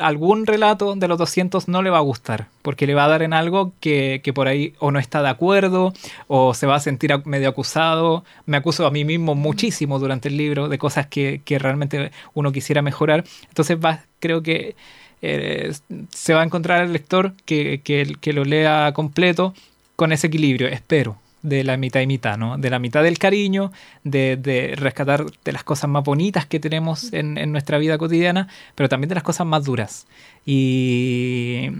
algún 0.00 0.46
relato 0.46 0.94
de 0.94 1.08
los 1.08 1.16
200 1.18 1.68
no 1.68 1.82
le 1.82 1.90
va 1.90 1.98
a 1.98 2.02
gustar, 2.02 2.48
porque 2.62 2.86
le 2.86 2.94
va 2.94 3.04
a 3.04 3.08
dar 3.08 3.22
en 3.22 3.32
algo 3.32 3.72
que, 3.80 4.20
por 4.34 4.48
ahí 4.48 4.74
o 4.78 4.90
no 4.90 4.98
está 4.98 5.22
de 5.22 5.28
acuerdo, 5.28 5.94
o 6.26 6.54
se 6.54 6.66
va 6.66 6.76
a 6.76 6.80
sentir 6.80 7.12
medio 7.24 7.48
acusado. 7.48 8.24
Me 8.46 8.56
acuso 8.56 8.86
a 8.86 8.90
mí 8.90 9.04
mismo 9.04 9.34
muchísimo 9.34 9.98
durante 9.98 10.28
el 10.28 10.36
libro 10.36 10.68
de 10.68 10.78
cosas 10.78 11.06
que, 11.06 11.40
realmente 11.46 12.10
uno 12.34 12.52
quisiera 12.52 12.82
mejorar. 12.82 13.24
Entonces 13.48 13.78
va, 13.82 14.04
creo 14.18 14.42
que 14.42 14.76
eh, 15.22 15.72
se 16.10 16.34
va 16.34 16.42
a 16.42 16.44
encontrar 16.44 16.84
el 16.84 16.92
lector 16.92 17.32
que, 17.44 17.80
que 17.82 18.32
lo 18.32 18.44
lea 18.44 18.92
completo 18.92 19.54
con 19.96 20.12
ese 20.12 20.26
equilibrio, 20.28 20.68
espero 20.68 21.16
de 21.42 21.64
la 21.64 21.76
mitad 21.76 22.00
y 22.00 22.06
mitad, 22.06 22.36
¿no? 22.36 22.58
De 22.58 22.70
la 22.70 22.78
mitad 22.78 23.02
del 23.02 23.18
cariño, 23.18 23.72
de, 24.04 24.74
rescatar 24.76 25.24
de 25.44 25.52
las 25.52 25.64
cosas 25.64 25.88
más 25.90 26.04
bonitas 26.04 26.46
que 26.46 26.60
tenemos 26.60 27.12
en, 27.12 27.34
nuestra 27.52 27.78
vida 27.78 27.98
cotidiana, 27.98 28.48
pero 28.74 28.88
también 28.88 29.08
de 29.08 29.14
las 29.14 29.24
cosas 29.24 29.46
más 29.46 29.64
duras. 29.64 30.06
Y, 30.44 31.70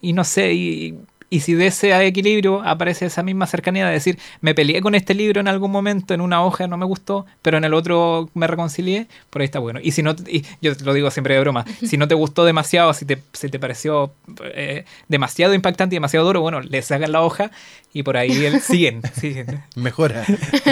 y 0.00 0.12
no 0.12 0.24
sé, 0.24 0.94
y 1.30 1.40
si 1.40 1.54
de 1.54 1.66
ese 1.66 2.06
equilibrio 2.06 2.62
aparece 2.64 3.06
esa 3.06 3.22
misma 3.22 3.46
cercanía 3.46 3.86
de 3.86 3.92
decir, 3.92 4.18
me 4.40 4.54
peleé 4.54 4.80
con 4.80 4.94
este 4.94 5.14
libro 5.14 5.40
en 5.40 5.48
algún 5.48 5.70
momento, 5.70 6.14
en 6.14 6.20
una 6.20 6.42
hoja 6.42 6.66
no 6.66 6.76
me 6.76 6.86
gustó, 6.86 7.26
pero 7.42 7.58
en 7.58 7.64
el 7.64 7.74
otro 7.74 8.30
me 8.34 8.46
reconcilié, 8.46 9.08
por 9.28 9.42
ahí 9.42 9.46
está 9.46 9.58
bueno. 9.58 9.80
Y 9.82 9.92
si 9.92 10.02
no, 10.02 10.16
yo 10.62 10.72
lo 10.82 10.94
digo 10.94 11.10
siempre 11.10 11.34
de 11.34 11.40
broma, 11.40 11.66
si 11.84 11.98
no 11.98 12.08
te 12.08 12.14
gustó 12.14 12.44
demasiado, 12.44 12.94
si 12.94 13.04
te, 13.04 13.16
te 13.16 13.58
pareció 13.58 14.12
eh, 14.54 14.84
demasiado 15.08 15.52
impactante 15.54 15.94
y 15.94 15.98
demasiado 15.98 16.26
duro, 16.26 16.40
bueno, 16.40 16.60
le 16.60 16.80
sacan 16.80 17.12
la 17.12 17.20
hoja 17.20 17.50
y 17.92 18.02
por 18.02 18.16
ahí 18.16 18.58
siguen. 18.62 19.02
siguen. 19.18 19.62
Mejora. 19.76 20.24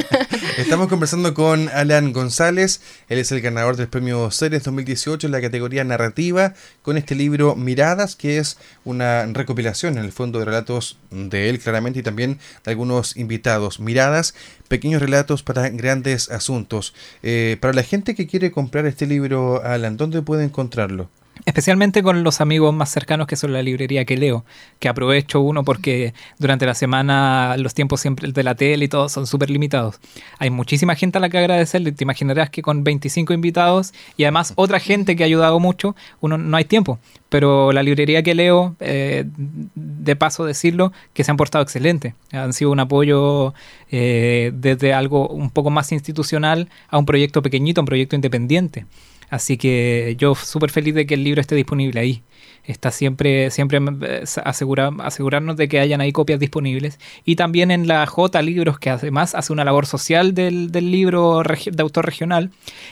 Estamos 0.57 0.89
conversando 0.89 1.35
con 1.35 1.69
Alan 1.69 2.13
González, 2.13 2.81
él 3.09 3.19
es 3.19 3.31
el 3.31 3.43
ganador 3.43 3.77
del 3.77 3.89
premio 3.89 4.31
Series 4.31 4.65
2018 4.65 5.27
en 5.27 5.33
la 5.33 5.41
categoría 5.43 5.85
narrativa, 5.85 6.55
con 6.83 6.97
este 6.97 7.15
libro 7.15 7.57
Miradas, 7.57 8.17
que 8.17 8.39
es 8.39 8.59
una 8.85 9.27
recopilación 9.27 9.99
en 9.99 10.05
el 10.05 10.13
fondo 10.13 10.39
de 10.39 10.46
relatos 10.47 10.99
de 11.11 11.51
él 11.51 11.59
claramente 11.59 12.01
y 12.01 12.03
también 12.03 12.39
de 12.65 12.71
algunos 12.71 13.17
invitados. 13.17 13.81
Miradas, 13.81 14.35
pequeños 14.69 15.03
relatos 15.03 15.43
para 15.43 15.69
grandes 15.69 16.31
asuntos. 16.31 16.95
Eh, 17.23 17.59
para 17.61 17.75
la 17.75 17.83
gente 17.83 18.15
que 18.15 18.27
quiere 18.27 18.51
comprar 18.51 18.87
este 18.87 19.07
libro, 19.07 19.63
Alan, 19.63 19.97
¿dónde 19.97 20.23
puede 20.23 20.45
encontrarlo? 20.45 21.11
Especialmente 21.45 22.03
con 22.03 22.25
los 22.25 22.41
amigos 22.41 22.75
más 22.75 22.91
cercanos 22.91 23.27
que 23.27 23.37
son 23.37 23.53
la 23.53 23.63
librería 23.63 24.05
que 24.05 24.17
leo, 24.17 24.45
que 24.79 24.89
aprovecho 24.89 25.41
uno 25.41 25.65
porque 25.65 26.15
durante 26.39 26.67
la 26.67 26.75
semana 26.75 27.57
los 27.59 27.75
tiempos 27.75 28.01
siempre 28.01 28.33
de 28.33 28.43
la 28.43 28.55
tele 28.55 28.87
y 28.87 28.89
todo 28.89 29.09
son 29.09 29.27
súper 29.27 29.51
limitados. 29.51 30.01
Hay 30.39 30.51
muchísima 30.51 30.95
gente 30.95 31.19
a 31.19 31.21
la 31.21 31.29
que 31.29 31.39
agradecerle, 31.39 31.93
te 31.93 32.05
imaginarás 32.05 32.51
que 32.51 32.63
con 32.63 32.85
25 32.85 33.33
invitados 33.33 33.93
y 34.17 34.25
además 34.25 34.55
otra 34.57 34.81
gente 34.81 35.15
que 35.15 35.23
ha 35.23 35.27
ayudado 35.27 35.61
mucho, 35.61 35.95
uno 36.21 36.39
no 36.39 36.57
hay 36.57 36.65
tiempo. 36.65 36.99
Pero 37.29 37.73
la 37.73 37.83
librería 37.83 38.23
que 38.23 38.35
leo, 38.35 38.77
eh, 38.81 39.25
de 39.27 40.17
paso 40.17 40.45
decirlo, 40.45 40.93
que 41.13 41.25
se 41.25 41.31
han 41.31 41.37
portado 41.37 41.63
excelente. 41.63 42.15
Han 42.33 42.53
sido 42.53 42.71
un 42.71 42.81
apoyo 42.81 43.53
eh, 43.91 44.53
desde 44.55 44.95
algo 44.95 45.29
un 45.29 45.51
poco 45.51 45.71
más 45.71 45.93
institucional 45.93 46.69
a 46.89 46.99
un 46.99 47.07
proyecto 47.07 47.43
pequeñito, 47.43 47.81
un 47.81 47.87
proyecto 47.87 48.15
independiente. 48.15 48.87
Así 49.29 49.57
que 49.57 50.15
yo 50.19 50.35
súper 50.35 50.71
feliz 50.71 50.95
de 50.95 51.07
que 51.07 51.15
el 51.15 51.25
libro 51.25 51.41
esté 51.41 51.55
disponible 51.55 52.01
ahí. 52.01 52.23
Está 52.65 52.91
siempre, 52.91 53.51
siempre 53.51 53.79
eh, 54.03 54.25
asegurarnos 54.45 55.57
de 55.57 55.69
que 55.69 55.79
hayan 55.79 56.01
ahí 56.01 56.13
copias 56.13 56.41
disponibles. 56.41 56.99
Y 57.25 57.37
también 57.37 57.71
en 57.71 57.87
la 57.87 58.07
J 58.07 58.43
Libros, 58.43 58.79
que 58.79 58.91
además 58.91 59.35
hace 59.35 59.53
una 59.53 59.65
labor 59.65 59.87
social 59.87 60.35
del, 60.35 60.73
del 60.73 60.91
libro 60.91 61.43
de 61.43 61.83
autor 61.83 62.07
regional. 62.07 62.51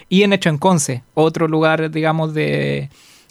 Y 0.09 0.23
en 0.23 0.33
Hecho 0.33 0.49
en 0.49 0.59
Conce, 0.59 1.03
otro 1.15 1.49
lugar, 1.49 1.91
digamos, 1.91 2.35
de, 2.35 2.89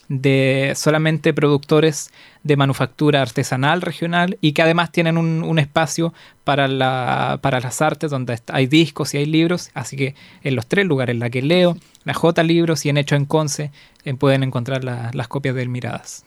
de 0.10 0.74
solamente 0.76 1.34
productores 1.34 2.12
de 2.44 2.58
manufactura 2.58 3.22
artesanal 3.22 3.82
regional 3.82 4.38
y 4.42 4.52
que 4.52 4.62
además 4.62 4.92
tienen 4.92 5.18
un, 5.18 5.60
espacio 5.60 6.14
para, 6.44 6.68
la, 6.68 7.40
para 7.42 7.60
las 7.62 7.82
artes 7.82 8.12
donde 8.12 8.40
hay 8.48 8.68
discos 8.68 9.14
y 9.14 9.18
hay 9.18 9.26
libros. 9.26 9.72
Así 9.74 9.96
que 9.96 10.16
en 10.44 10.56
los 10.56 10.68
tres 10.68 10.86
lugares, 10.86 11.18
la 11.18 11.30
que 11.30 11.42
leo, 11.42 11.78
la 12.06 12.14
J 12.14 12.44
Libros 12.44 12.86
y 12.86 12.90
en 12.90 12.98
Hecho 12.98 13.16
en 13.16 13.26
Conce, 13.26 13.72
eh, 14.04 14.14
pueden 14.14 14.44
encontrar 14.44 14.84
las 14.84 15.28
copias 15.28 15.56
de 15.56 15.68
Miradas. 15.68 16.26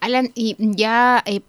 Alan, 0.00 0.32
y 0.34 0.56
ya 0.58 1.22
eh, 1.26 1.42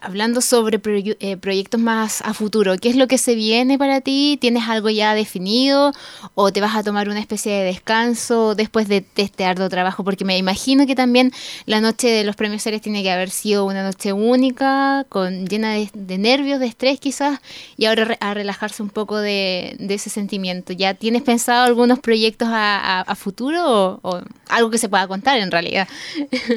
hablando 0.00 0.40
sobre 0.40 0.80
eh, 1.20 1.36
proyectos 1.36 1.80
más 1.80 2.22
a 2.22 2.34
futuro, 2.34 2.76
¿qué 2.76 2.88
es 2.88 2.96
lo 2.96 3.06
que 3.06 3.18
se 3.18 3.34
viene 3.34 3.78
para 3.78 4.00
ti? 4.00 4.38
¿Tienes 4.40 4.68
algo 4.68 4.90
ya 4.90 5.14
definido 5.14 5.92
o 6.34 6.52
te 6.52 6.60
vas 6.60 6.74
a 6.76 6.82
tomar 6.82 7.08
una 7.08 7.20
especie 7.20 7.52
de 7.52 7.64
descanso 7.64 8.54
después 8.54 8.88
de, 8.88 9.04
este 9.16 9.44
arduo 9.44 9.68
trabajo? 9.68 10.04
Porque 10.04 10.24
me 10.24 10.36
imagino 10.36 10.86
que 10.86 10.94
también 10.94 11.32
la 11.66 11.80
noche 11.80 12.08
de 12.08 12.24
los 12.24 12.36
premios 12.36 12.62
series 12.62 12.82
tiene 12.82 13.02
que 13.02 13.10
haber 13.10 13.30
sido 13.30 13.64
una 13.64 13.82
noche 13.82 14.12
única, 14.12 15.06
con, 15.08 15.46
llena 15.46 15.74
de, 15.74 16.18
nervios, 16.18 16.58
de 16.58 16.66
estrés 16.66 16.98
quizás, 16.98 17.40
y 17.76 17.84
ahora 17.84 18.16
a 18.20 18.34
relajarse 18.34 18.82
un 18.82 18.90
poco 18.90 19.18
de, 19.18 19.76
ese 19.88 20.10
sentimiento. 20.10 20.72
¿Ya 20.72 20.94
tienes 20.94 21.22
pensado 21.22 21.64
algunos 21.64 21.98
proyectos 22.00 22.48
a, 22.50 23.04
futuro 23.16 24.00
o, 24.02 24.20
algo 24.48 24.70
que 24.70 24.78
se 24.78 24.88
pueda 24.88 25.06
contar 25.06 25.38
en 25.38 25.50
realidad? 25.50 25.88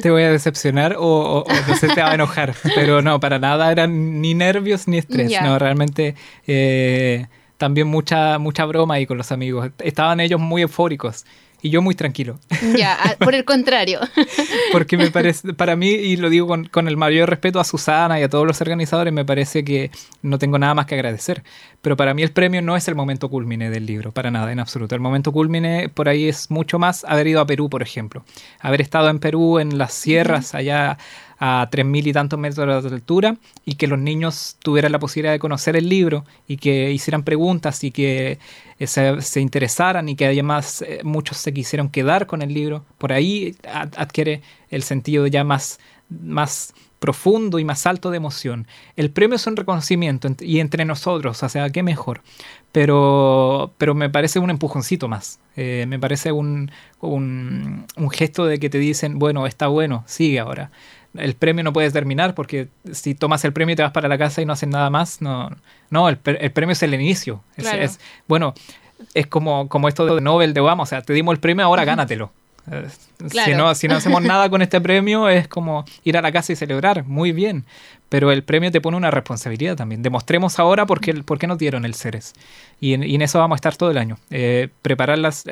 Te 0.00 0.10
voy 0.10 0.22
a 0.22 0.30
decepcionar 0.30 0.96
o, 0.98 1.44
sé, 1.78 1.88
te 1.88 2.02
va 2.02 2.10
a 2.10 2.14
enojar. 2.14 2.54
Pero 2.74 3.02
no, 3.02 3.20
para 3.20 3.38
nada 3.38 3.70
eran 3.70 4.20
ni 4.20 4.34
nervios 4.34 4.88
ni 4.88 4.98
estrés. 4.98 5.32
No, 5.42 5.58
realmente 5.58 6.14
eh, 6.46 7.26
también 7.56 7.86
mucha, 7.86 8.38
mucha 8.38 8.64
broma 8.64 8.94
ahí 8.94 9.06
con 9.06 9.18
los 9.18 9.32
amigos. 9.32 9.70
Estaban 9.78 10.20
ellos 10.20 10.40
muy 10.40 10.62
eufóricos 10.62 11.24
y 11.62 11.70
yo 11.70 11.80
muy 11.80 11.94
tranquilo. 11.94 12.38
Ya, 12.76 12.98
por 13.20 13.34
el 13.34 13.44
contrario. 13.44 14.00
Porque 14.72 14.96
me 14.96 15.10
parece, 15.10 15.54
para 15.54 15.76
mí, 15.76 15.90
y 15.90 16.16
lo 16.16 16.28
digo 16.28 16.48
con, 16.48 16.64
con, 16.64 16.88
el 16.88 16.96
mayor 16.96 17.30
respeto 17.30 17.60
a 17.60 17.64
Susana 17.64 18.18
y 18.18 18.24
a 18.24 18.28
todos 18.28 18.46
los 18.46 18.60
organizadores, 18.60 19.12
me 19.12 19.24
parece 19.24 19.64
que 19.64 19.92
no 20.22 20.38
tengo 20.38 20.58
nada 20.58 20.74
más 20.74 20.86
que 20.86 20.96
agradecer. 20.96 21.44
Pero 21.80 21.96
para 21.96 22.14
mí 22.14 22.22
el 22.22 22.32
premio 22.32 22.62
no 22.62 22.76
es 22.76 22.88
el 22.88 22.96
momento 22.96 23.28
culmine 23.28 23.70
del 23.70 23.86
libro, 23.86 24.10
para 24.10 24.32
nada, 24.32 24.50
en 24.50 24.58
absoluto. 24.58 24.96
El 24.96 25.00
momento 25.00 25.30
culmine 25.30 25.88
por 25.88 26.08
ahí 26.08 26.28
es 26.28 26.50
mucho 26.50 26.80
más 26.80 27.04
haber 27.04 27.28
ido 27.28 27.40
a 27.40 27.46
Perú, 27.46 27.70
por 27.70 27.82
ejemplo. 27.82 28.24
Haber 28.58 28.80
estado 28.80 29.08
en 29.08 29.20
Perú, 29.20 29.60
en 29.60 29.78
las 29.78 29.94
sierras, 29.94 30.56
allá 30.56 30.98
a 31.44 31.68
tres 31.72 31.84
mil 31.84 32.06
y 32.06 32.12
tantos 32.12 32.38
metros 32.38 32.84
de 32.84 32.90
altura 32.90 33.36
y 33.64 33.74
que 33.74 33.88
los 33.88 33.98
niños 33.98 34.56
tuvieran 34.60 34.92
la 34.92 35.00
posibilidad 35.00 35.32
de 35.32 35.40
conocer 35.40 35.74
el 35.74 35.88
libro 35.88 36.24
y 36.46 36.56
que 36.56 36.92
hicieran 36.92 37.24
preguntas 37.24 37.82
y 37.82 37.90
que 37.90 38.38
eh, 38.78 38.86
se, 38.86 39.40
interesaran 39.40 40.08
y 40.08 40.14
que 40.14 40.26
además 40.26 40.82
eh, 40.82 41.00
muchos 41.02 41.38
se 41.38 41.52
quisieran 41.52 41.88
quedar 41.88 42.28
con 42.28 42.42
el 42.42 42.54
libro. 42.54 42.84
Por 42.96 43.12
ahí 43.12 43.56
adquiere 43.64 44.40
el 44.70 44.84
sentido 44.84 45.26
ya 45.26 45.42
más, 45.42 45.80
más 46.08 46.74
profundo 47.00 47.58
y 47.58 47.64
más 47.64 47.88
alto 47.88 48.12
de 48.12 48.18
emoción. 48.18 48.68
El 48.94 49.10
premio 49.10 49.34
es 49.34 49.44
un 49.48 49.56
reconocimiento 49.56 50.28
y 50.38 50.60
entre 50.60 50.84
nosotros, 50.84 51.42
o 51.42 51.48
sea, 51.48 51.70
qué 51.70 51.82
mejor. 51.82 52.22
Pero, 52.70 53.72
pero 53.78 53.94
me 53.96 54.08
parece 54.08 54.38
un 54.38 54.48
empujoncito 54.48 55.08
más. 55.08 55.40
Eh, 55.56 55.86
me 55.88 55.98
parece 55.98 56.30
un, 56.30 56.70
un, 57.00 57.84
un, 57.96 58.10
gesto 58.10 58.46
de 58.46 58.60
que 58.60 58.70
te 58.70 58.78
dicen, 58.78 59.18
bueno, 59.18 59.46
está 59.46 59.66
bueno, 59.66 60.04
sigue 60.06 60.38
ahora 60.38 60.70
el 61.14 61.34
premio 61.34 61.62
no 61.62 61.72
puedes 61.72 61.92
terminar 61.92 62.34
porque 62.34 62.68
si 62.92 63.14
tomas 63.14 63.44
el 63.44 63.52
premio 63.52 63.74
y 63.74 63.76
te 63.76 63.82
vas 63.82 63.92
para 63.92 64.08
la 64.08 64.18
casa 64.18 64.42
y 64.42 64.46
no 64.46 64.52
haces 64.52 64.68
nada 64.68 64.90
más, 64.90 65.20
no, 65.20 65.50
no 65.90 66.08
el, 66.08 66.16
premio 66.18 66.72
es 66.72 66.82
el 66.82 66.94
inicio. 66.94 67.42
Es, 67.56 68.00
bueno, 68.26 68.54
es 69.14 69.26
como, 69.26 69.68
como 69.68 69.88
esto 69.88 70.06
de 70.06 70.20
Nobel 70.20 70.54
de 70.54 70.60
Obama, 70.60 70.84
o 70.84 70.86
sea, 70.86 71.02
te 71.02 71.12
dimos 71.12 71.34
el 71.34 71.40
premio, 71.40 71.64
ahora 71.64 71.84
gánatelo. 71.84 72.32
Eh, 72.70 72.86
si, 73.44 73.54
no, 73.54 73.74
si 73.74 73.88
no 73.88 73.96
hacemos 73.96 74.22
nada 74.22 74.48
con 74.48 74.62
este 74.62 74.80
premio 74.80 75.28
es 75.28 75.48
como 75.48 75.84
ir 76.04 76.16
a 76.16 76.22
la 76.22 76.32
casa 76.32 76.52
y 76.52 76.56
celebrar, 76.56 77.04
muy 77.04 77.32
bien. 77.32 77.64
Pero 78.12 78.30
el 78.30 78.44
premio 78.44 78.70
te 78.70 78.82
pone 78.82 78.98
una 78.98 79.10
responsabilidad 79.10 79.74
también. 79.74 80.02
Demostremos 80.02 80.58
ahora 80.58 80.84
por 80.84 81.00
qué, 81.00 81.14
por 81.14 81.38
qué 81.38 81.46
nos 81.46 81.56
dieron 81.56 81.86
el 81.86 81.94
Ceres. 81.94 82.34
Y 82.78 82.92
en, 82.92 83.22
eso 83.22 83.38
vamos 83.38 83.54
a 83.54 83.56
estar 83.56 83.74
todo 83.76 83.90
el 83.90 83.96
año. 83.96 84.18
Eh, 84.30 84.68
preparar 84.82 85.16
las, 85.16 85.44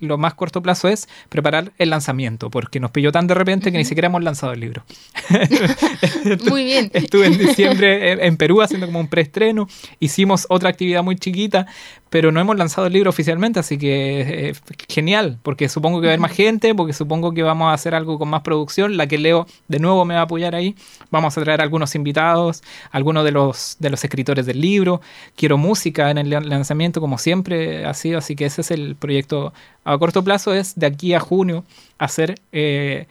lo 0.00 0.18
más 0.18 0.34
corto 0.34 0.60
plazo 0.60 0.88
es 0.88 1.08
preparar 1.30 1.72
el 1.78 1.88
lanzamiento, 1.88 2.50
porque 2.50 2.78
nos 2.78 2.90
pilló 2.90 3.10
tan 3.10 3.26
de 3.26 3.32
repente 3.32 3.72
que 3.72 3.78
ni 3.78 3.86
siquiera 3.86 4.08
hemos 4.08 4.22
lanzado 4.22 4.52
el 4.52 4.60
libro. 4.60 4.84
muy 6.50 6.64
bien. 6.64 6.90
Estuve 6.92 7.28
en 7.28 7.38
diciembre 7.38 8.26
en, 8.26 8.36
Perú 8.36 8.60
haciendo 8.60 8.84
como 8.84 9.00
un 9.00 9.08
preestreno. 9.08 9.66
Hicimos 9.98 10.46
otra 10.50 10.68
actividad 10.68 11.02
muy 11.02 11.16
chiquita, 11.16 11.66
pero 12.10 12.32
no 12.32 12.40
hemos 12.40 12.56
lanzado 12.56 12.88
el 12.88 12.92
libro 12.92 13.08
oficialmente, 13.08 13.60
así 13.60 13.78
que 13.78 14.50
eh, 14.50 14.54
genial, 14.88 15.38
porque 15.42 15.68
supongo 15.68 16.00
que 16.00 16.08
va 16.08 16.10
a 16.10 16.14
haber 16.14 16.20
más 16.20 16.32
gente, 16.32 16.74
porque 16.74 16.92
supongo 16.92 17.32
que 17.32 17.42
vamos 17.42 17.70
a 17.70 17.72
hacer 17.72 17.94
algo 17.94 18.18
con 18.18 18.28
más 18.28 18.42
producción. 18.42 18.96
La 18.96 19.06
que 19.06 19.16
Leo 19.16 19.46
de 19.68 19.78
nuevo 19.78 20.04
me 20.04 20.14
va 20.14 20.20
a 20.20 20.24
apoyar 20.24 20.54
ahí. 20.54 20.74
Vamos 21.10 21.38
a 21.38 21.42
traer 21.42 21.62
algunos 21.62 21.93
invitados, 21.94 22.62
algunos 22.90 23.24
de 23.24 23.32
los, 23.32 23.76
de 23.78 23.90
los 23.90 24.02
escritores 24.04 24.46
del 24.46 24.60
libro. 24.60 25.00
Quiero 25.36 25.58
música 25.58 26.10
en 26.10 26.18
el 26.18 26.30
lanzamiento, 26.30 27.00
como 27.00 27.18
siempre 27.18 27.84
ha 27.84 27.94
sido, 27.94 28.18
así 28.18 28.36
que 28.36 28.46
ese 28.46 28.60
es 28.60 28.70
el 28.70 28.96
proyecto 28.96 29.52
a 29.84 29.98
corto 29.98 30.22
plazo, 30.24 30.54
es 30.54 30.74
de 30.76 30.86
aquí 30.86 31.14
a 31.14 31.20
junio 31.20 31.64
hacer... 31.98 32.36
Eh, 32.52 33.06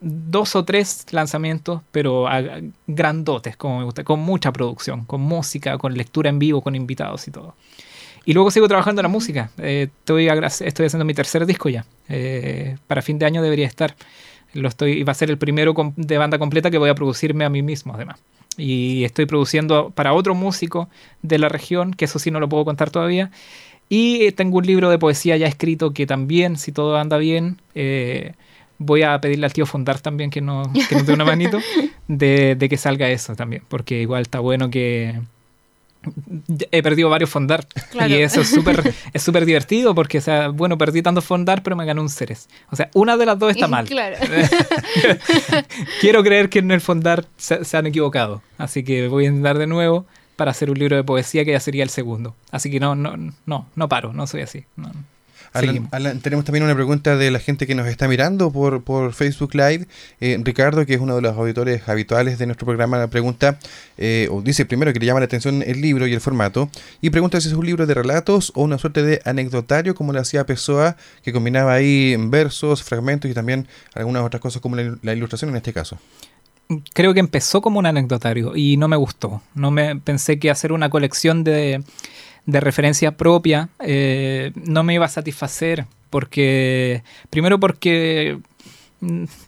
dos 0.00 0.54
o 0.54 0.64
tres 0.64 1.06
lanzamientos, 1.10 1.80
pero 1.90 2.26
grandotes, 2.86 3.56
como 3.56 3.78
me 3.78 3.84
gusta, 3.84 4.04
con 4.04 4.20
mucha 4.20 4.52
producción, 4.52 5.04
con 5.04 5.20
música, 5.20 5.76
con 5.78 5.94
lectura 5.94 6.30
en 6.30 6.38
vivo, 6.38 6.62
con 6.62 6.74
invitados 6.74 7.26
y 7.26 7.32
todo. 7.32 7.54
Y 8.24 8.34
luego 8.34 8.50
sigo 8.50 8.68
trabajando 8.68 9.00
en 9.00 9.04
la 9.04 9.08
música. 9.08 9.50
Eh, 9.58 9.88
estoy, 10.00 10.28
estoy 10.28 10.86
haciendo 10.86 11.04
mi 11.04 11.14
tercer 11.14 11.46
disco 11.46 11.68
ya. 11.68 11.86
Eh, 12.08 12.76
para 12.86 13.00
fin 13.00 13.18
de 13.18 13.26
año 13.26 13.42
debería 13.42 13.66
estar. 13.66 13.94
Lo 14.54 14.68
estoy, 14.68 15.02
va 15.04 15.12
a 15.12 15.14
ser 15.14 15.30
el 15.30 15.38
primero 15.38 15.74
de 15.96 16.18
banda 16.18 16.38
completa 16.38 16.70
que 16.70 16.78
voy 16.78 16.90
a 16.90 16.94
producirme 16.94 17.44
a 17.44 17.50
mí 17.50 17.62
mismo, 17.62 17.94
además. 17.94 18.20
Y 18.56 19.04
estoy 19.04 19.26
produciendo 19.26 19.90
para 19.90 20.12
otro 20.12 20.34
músico 20.34 20.88
de 21.22 21.38
la 21.38 21.48
región, 21.48 21.92
que 21.94 22.06
eso 22.06 22.18
sí 22.18 22.30
no 22.30 22.40
lo 22.40 22.48
puedo 22.48 22.64
contar 22.64 22.90
todavía. 22.90 23.30
Y 23.88 24.32
tengo 24.32 24.58
un 24.58 24.66
libro 24.66 24.90
de 24.90 24.98
poesía 24.98 25.36
ya 25.36 25.46
escrito 25.46 25.92
que 25.92 26.06
también, 26.06 26.56
si 26.56 26.72
todo 26.72 26.96
anda 26.98 27.16
bien, 27.18 27.60
eh, 27.74 28.34
voy 28.78 29.02
a 29.02 29.20
pedirle 29.20 29.46
al 29.46 29.52
tío 29.52 29.66
Fondar 29.66 30.00
también 30.00 30.30
que, 30.30 30.40
no, 30.40 30.62
que 30.88 30.94
nos 30.94 31.06
dé 31.06 31.12
una 31.12 31.24
manito 31.26 31.58
de, 32.06 32.54
de, 32.54 32.68
que 32.68 32.76
salga 32.76 33.08
eso 33.10 33.34
también, 33.34 33.62
porque 33.68 34.00
igual 34.00 34.22
está 34.22 34.40
bueno 34.40 34.70
que... 34.70 35.20
He 36.70 36.82
perdido 36.82 37.10
varios 37.10 37.28
fondar 37.28 37.66
y 38.08 38.14
eso 38.14 38.40
es 38.40 38.48
súper 38.48 38.94
es 39.12 39.22
súper 39.22 39.44
divertido 39.44 39.94
porque, 39.94 40.18
o 40.18 40.20
sea, 40.20 40.48
bueno, 40.48 40.78
perdí 40.78 41.02
tanto 41.02 41.20
fondar 41.22 41.62
pero 41.62 41.76
me 41.76 41.84
ganó 41.84 42.02
un 42.02 42.08
Ceres. 42.08 42.48
O 42.70 42.76
sea, 42.76 42.90
una 42.94 43.16
de 43.16 43.26
las 43.26 43.38
dos 43.38 43.50
está 43.50 43.66
mal. 43.66 43.86
Claro. 43.86 44.16
Quiero 46.00 46.22
creer 46.22 46.48
que 46.48 46.60
en 46.60 46.70
el 46.70 46.80
fondar 46.80 47.26
se, 47.36 47.64
se 47.64 47.76
han 47.76 47.86
equivocado, 47.86 48.42
así 48.58 48.84
que 48.84 49.08
voy 49.08 49.24
a 49.24 49.28
intentar 49.28 49.58
de 49.58 49.66
nuevo 49.66 50.06
para 50.36 50.52
hacer 50.52 50.70
un 50.70 50.78
libro 50.78 50.94
de 50.94 51.02
poesía 51.02 51.44
que 51.44 51.50
ya 51.50 51.60
sería 51.60 51.82
el 51.82 51.90
segundo. 51.90 52.36
Así 52.52 52.70
que 52.70 52.78
no, 52.78 52.94
no, 52.94 53.16
no, 53.44 53.66
no 53.74 53.88
paro, 53.88 54.12
no 54.12 54.26
soy 54.28 54.42
así. 54.42 54.64
Tenemos 55.52 56.44
también 56.44 56.64
una 56.64 56.74
pregunta 56.74 57.16
de 57.16 57.30
la 57.30 57.38
gente 57.38 57.66
que 57.66 57.74
nos 57.74 57.86
está 57.86 58.08
mirando 58.08 58.50
por, 58.50 58.82
por 58.82 59.12
Facebook 59.12 59.54
Live. 59.54 59.86
Eh, 60.20 60.38
Ricardo, 60.42 60.84
que 60.86 60.94
es 60.94 61.00
uno 61.00 61.16
de 61.16 61.22
los 61.22 61.36
auditores 61.36 61.88
habituales 61.88 62.38
de 62.38 62.46
nuestro 62.46 62.66
programa, 62.66 63.06
pregunta, 63.08 63.58
eh, 63.96 64.28
o 64.30 64.42
dice 64.42 64.66
primero 64.66 64.92
que 64.92 65.00
le 65.00 65.06
llama 65.06 65.20
la 65.20 65.26
atención 65.26 65.62
el 65.62 65.80
libro 65.80 66.06
y 66.06 66.12
el 66.12 66.20
formato, 66.20 66.70
y 67.00 67.10
pregunta 67.10 67.40
si 67.40 67.48
es 67.48 67.54
un 67.54 67.66
libro 67.66 67.86
de 67.86 67.94
relatos 67.94 68.52
o 68.54 68.62
una 68.62 68.78
suerte 68.78 69.02
de 69.02 69.20
anecdotario, 69.24 69.94
como 69.94 70.12
le 70.12 70.20
hacía 70.20 70.46
Pessoa, 70.46 70.96
que 71.22 71.32
combinaba 71.32 71.74
ahí 71.74 72.16
versos, 72.18 72.82
fragmentos 72.82 73.30
y 73.30 73.34
también 73.34 73.66
algunas 73.94 74.22
otras 74.22 74.40
cosas 74.40 74.62
como 74.62 74.76
la 74.76 75.12
ilustración 75.12 75.50
en 75.50 75.56
este 75.56 75.72
caso 75.72 75.98
creo 76.92 77.14
que 77.14 77.20
empezó 77.20 77.60
como 77.60 77.78
un 77.78 77.86
anecdotario 77.86 78.54
y 78.54 78.76
no 78.76 78.88
me 78.88 78.96
gustó. 78.96 79.42
No 79.54 79.70
me 79.70 79.96
pensé 79.96 80.38
que 80.38 80.50
hacer 80.50 80.72
una 80.72 80.90
colección 80.90 81.44
de, 81.44 81.82
de 82.48 82.60
referencia 82.60 83.14
propia 83.14 83.68
eh, 83.78 84.52
no 84.54 84.82
me 84.82 84.94
iba 84.94 85.04
a 85.04 85.10
satisfacer 85.10 85.84
porque 86.08 87.02
primero 87.28 87.60
porque 87.60 88.38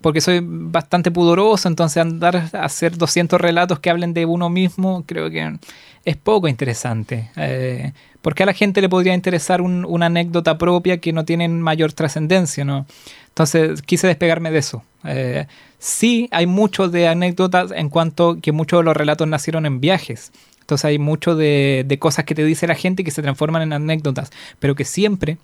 porque 0.00 0.20
soy 0.20 0.40
bastante 0.44 1.10
pudoroso, 1.10 1.66
entonces 1.66 1.96
andar 1.96 2.36
a 2.36 2.64
hacer 2.64 2.96
200 2.96 3.40
relatos 3.40 3.80
que 3.80 3.90
hablen 3.90 4.12
de 4.12 4.26
uno 4.26 4.50
mismo 4.50 5.02
creo 5.06 5.30
que 5.30 5.56
es 6.04 6.16
poco 6.16 6.46
interesante. 6.46 7.30
Eh, 7.36 7.92
porque 8.22 8.42
a 8.42 8.46
la 8.46 8.52
gente 8.52 8.82
le 8.82 8.88
podría 8.88 9.14
interesar 9.14 9.62
una 9.62 10.06
anécdota 10.06 10.58
propia 10.58 10.98
que 10.98 11.12
no 11.12 11.24
tiene 11.24 11.48
mayor 11.48 11.94
trascendencia, 11.94 12.64
¿no? 12.66 12.86
Entonces 13.28 13.80
quise 13.80 14.06
despegarme 14.06 14.50
de 14.50 14.58
eso. 14.58 14.84
Eh, 15.04 15.46
sí, 15.78 16.28
hay 16.30 16.46
mucho 16.46 16.88
de 16.88 17.08
anécdotas 17.08 17.72
en 17.72 17.88
cuanto 17.88 18.38
que 18.40 18.52
muchos 18.52 18.80
de 18.80 18.84
los 18.84 18.96
relatos 18.96 19.26
nacieron 19.26 19.64
en 19.64 19.80
viajes. 19.80 20.32
Entonces 20.70 20.84
hay 20.84 21.00
mucho 21.00 21.34
de, 21.34 21.96
cosas 21.98 22.24
que 22.24 22.36
te 22.36 22.44
dice 22.44 22.68
la 22.68 22.76
gente 22.76 23.02
que 23.02 23.10
se 23.10 23.22
transforman 23.22 23.62
en 23.62 23.72
anécdotas, 23.72 24.30
pero 24.60 24.76
que 24.76 24.84
siempre 24.84 25.36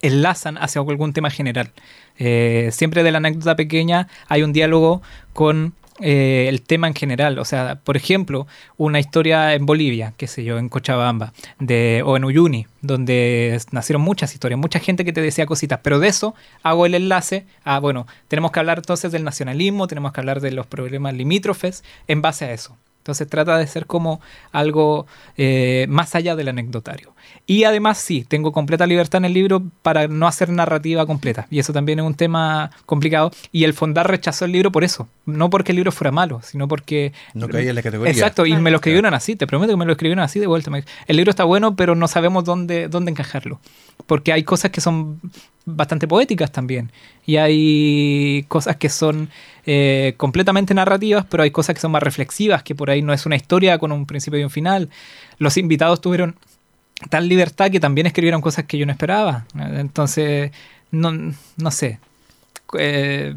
enlazan 0.00 0.58
hacia 0.58 0.80
algún 0.80 1.12
tema 1.12 1.28
general. 1.28 1.72
Eh, 2.18 2.68
siempre 2.70 3.02
de 3.02 3.10
la 3.10 3.18
anécdota 3.18 3.56
pequeña 3.56 4.06
hay 4.28 4.44
un 4.44 4.52
diálogo 4.52 5.02
con 5.32 5.74
eh, 5.98 6.46
el 6.48 6.62
tema 6.62 6.86
en 6.86 6.94
general. 6.94 7.40
O 7.40 7.44
sea, 7.44 7.80
por 7.82 7.96
ejemplo, 7.96 8.46
una 8.76 9.00
historia 9.00 9.54
en 9.54 9.66
Bolivia, 9.66 10.14
qué 10.16 10.28
sé 10.28 10.44
yo, 10.44 10.56
en 10.56 10.68
Cochabamba, 10.68 11.32
o 12.04 12.16
en 12.16 12.24
Uyuni, 12.24 12.68
donde 12.80 13.60
nacieron 13.72 14.02
muchas 14.02 14.34
historias, 14.34 14.60
mucha 14.60 14.78
gente 14.78 15.04
que 15.04 15.12
te 15.12 15.20
decía 15.20 15.46
cositas, 15.46 15.80
pero 15.82 15.98
de 15.98 16.06
eso 16.06 16.36
hago 16.62 16.86
el 16.86 16.94
enlace 16.94 17.44
a, 17.64 17.80
bueno, 17.80 18.06
tenemos 18.28 18.52
que 18.52 18.60
hablar 18.60 18.78
entonces 18.78 19.10
del 19.10 19.24
nacionalismo, 19.24 19.88
tenemos 19.88 20.12
que 20.12 20.20
hablar 20.20 20.40
de 20.40 20.52
los 20.52 20.68
problemas 20.68 21.14
limítrofes 21.14 21.82
en 22.06 22.22
base 22.22 22.44
a 22.44 22.52
eso. 22.52 22.76
Entonces 23.08 23.26
trata 23.26 23.56
de 23.56 23.66
ser 23.66 23.86
como 23.86 24.20
algo 24.52 25.06
eh, 25.38 25.86
más 25.88 26.14
allá 26.14 26.36
del 26.36 26.48
anecdotario. 26.48 27.14
Y 27.46 27.64
además 27.64 27.96
sí, 27.96 28.26
tengo 28.28 28.52
completa 28.52 28.86
libertad 28.86 29.20
en 29.20 29.24
el 29.24 29.32
libro 29.32 29.62
para 29.80 30.08
no 30.08 30.26
hacer 30.26 30.50
narrativa 30.50 31.06
completa. 31.06 31.46
Y 31.50 31.58
eso 31.58 31.72
también 31.72 32.00
es 32.00 32.04
un 32.04 32.12
tema 32.12 32.70
complicado. 32.84 33.30
Y 33.50 33.64
el 33.64 33.72
Fondar 33.72 34.10
rechazó 34.10 34.44
el 34.44 34.52
libro 34.52 34.70
por 34.70 34.84
eso. 34.84 35.08
No 35.24 35.48
porque 35.48 35.72
el 35.72 35.76
libro 35.76 35.90
fuera 35.90 36.12
malo, 36.12 36.42
sino 36.42 36.68
porque... 36.68 37.14
No 37.32 37.48
caía 37.48 37.70
en 37.70 37.76
la 37.76 37.82
categoría. 37.82 38.12
Exacto, 38.12 38.44
y 38.44 38.54
me 38.58 38.70
lo 38.70 38.76
escribieron 38.76 39.14
así, 39.14 39.36
te 39.36 39.46
prometo 39.46 39.72
que 39.72 39.78
me 39.78 39.86
lo 39.86 39.92
escribieron 39.92 40.22
así 40.22 40.38
de 40.38 40.46
vuelta. 40.46 40.70
El 41.06 41.16
libro 41.16 41.30
está 41.30 41.44
bueno, 41.44 41.74
pero 41.74 41.94
no 41.94 42.08
sabemos 42.08 42.44
dónde, 42.44 42.88
dónde 42.88 43.10
encajarlo. 43.10 43.58
Porque 44.06 44.34
hay 44.34 44.42
cosas 44.42 44.70
que 44.70 44.82
son 44.82 45.18
bastante 45.76 46.08
poéticas 46.08 46.52
también. 46.52 46.90
Y 47.26 47.36
hay 47.36 48.44
cosas 48.48 48.76
que 48.76 48.88
son 48.88 49.28
eh, 49.66 50.14
completamente 50.16 50.74
narrativas, 50.74 51.26
pero 51.28 51.42
hay 51.42 51.50
cosas 51.50 51.74
que 51.74 51.80
son 51.80 51.92
más 51.92 52.02
reflexivas, 52.02 52.62
que 52.62 52.74
por 52.74 52.90
ahí 52.90 53.02
no 53.02 53.12
es 53.12 53.26
una 53.26 53.36
historia 53.36 53.78
con 53.78 53.92
un 53.92 54.06
principio 54.06 54.38
y 54.38 54.44
un 54.44 54.50
final. 54.50 54.88
Los 55.38 55.56
invitados 55.56 56.00
tuvieron 56.00 56.36
tal 57.10 57.28
libertad 57.28 57.70
que 57.70 57.80
también 57.80 58.06
escribieron 58.06 58.40
cosas 58.40 58.64
que 58.64 58.78
yo 58.78 58.86
no 58.86 58.92
esperaba. 58.92 59.46
Entonces, 59.54 60.52
no, 60.90 61.12
no 61.56 61.70
sé. 61.70 61.98
Eh, 62.78 63.34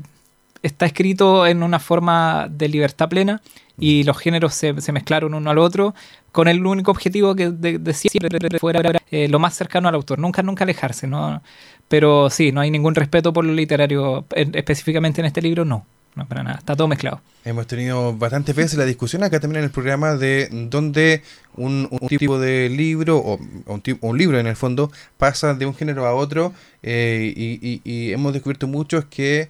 está 0.64 0.86
escrito 0.86 1.46
en 1.48 1.64
una 1.64 1.80
forma 1.80 2.48
de 2.50 2.68
libertad 2.68 3.10
plena 3.10 3.42
y 3.78 4.04
los 4.04 4.18
géneros 4.18 4.54
se, 4.54 4.74
mezclaron 4.92 5.34
uno 5.34 5.50
al 5.50 5.58
otro 5.58 5.96
con 6.32 6.48
el 6.48 6.66
único 6.66 6.92
objetivo 6.92 7.36
que 7.36 7.50
de, 7.50 7.94
siempre 7.94 8.60
fuera 8.60 9.02
eh, 9.12 9.28
lo 9.28 9.40
más 9.40 9.56
cercano 9.56 9.90
al 9.90 9.96
autor, 9.96 10.20
nunca, 10.20 10.42
nunca 10.44 10.64
alejarse, 10.64 11.08
¿no? 11.08 11.42
Pero 11.88 12.30
sí, 12.30 12.52
no 12.52 12.62
hay 12.62 12.72
ningún 12.72 12.96
respeto 12.96 13.34
por 13.34 13.44
lo 13.44 13.54
literario, 13.54 14.26
específicamente 14.34 15.22
en 15.22 15.26
este 15.26 15.42
libro, 15.42 15.66
no. 15.66 15.86
No, 16.14 16.28
para 16.28 16.44
nada, 16.44 16.58
está 16.58 16.76
todo 16.76 16.90
mezclado. 16.90 17.22
Hemos 17.46 17.68
tenido 17.68 18.14
bastantes 18.14 18.54
veces 18.54 18.78
la 18.78 18.84
discusión 18.84 19.24
acá 19.24 19.40
también 19.40 19.60
en 19.60 19.64
el 19.66 19.72
programa 19.72 20.16
de 20.16 20.50
dónde 20.52 21.24
un, 21.56 21.88
tipo 22.10 22.38
de 22.38 22.68
libro 22.68 23.18
o 23.18 23.38
un, 23.38 23.82
un, 24.02 24.18
libro 24.18 24.38
en 24.38 24.46
el 24.46 24.58
fondo 24.58 24.92
pasa 25.18 25.54
de 25.54 25.66
un 25.66 25.74
género 25.74 26.06
a 26.06 26.14
otro 26.14 26.54
eh, 26.84 27.34
y, 27.34 27.82
y, 27.86 28.12
hemos 28.12 28.34
descubierto 28.34 28.68
muchos 28.68 29.06
que 29.06 29.48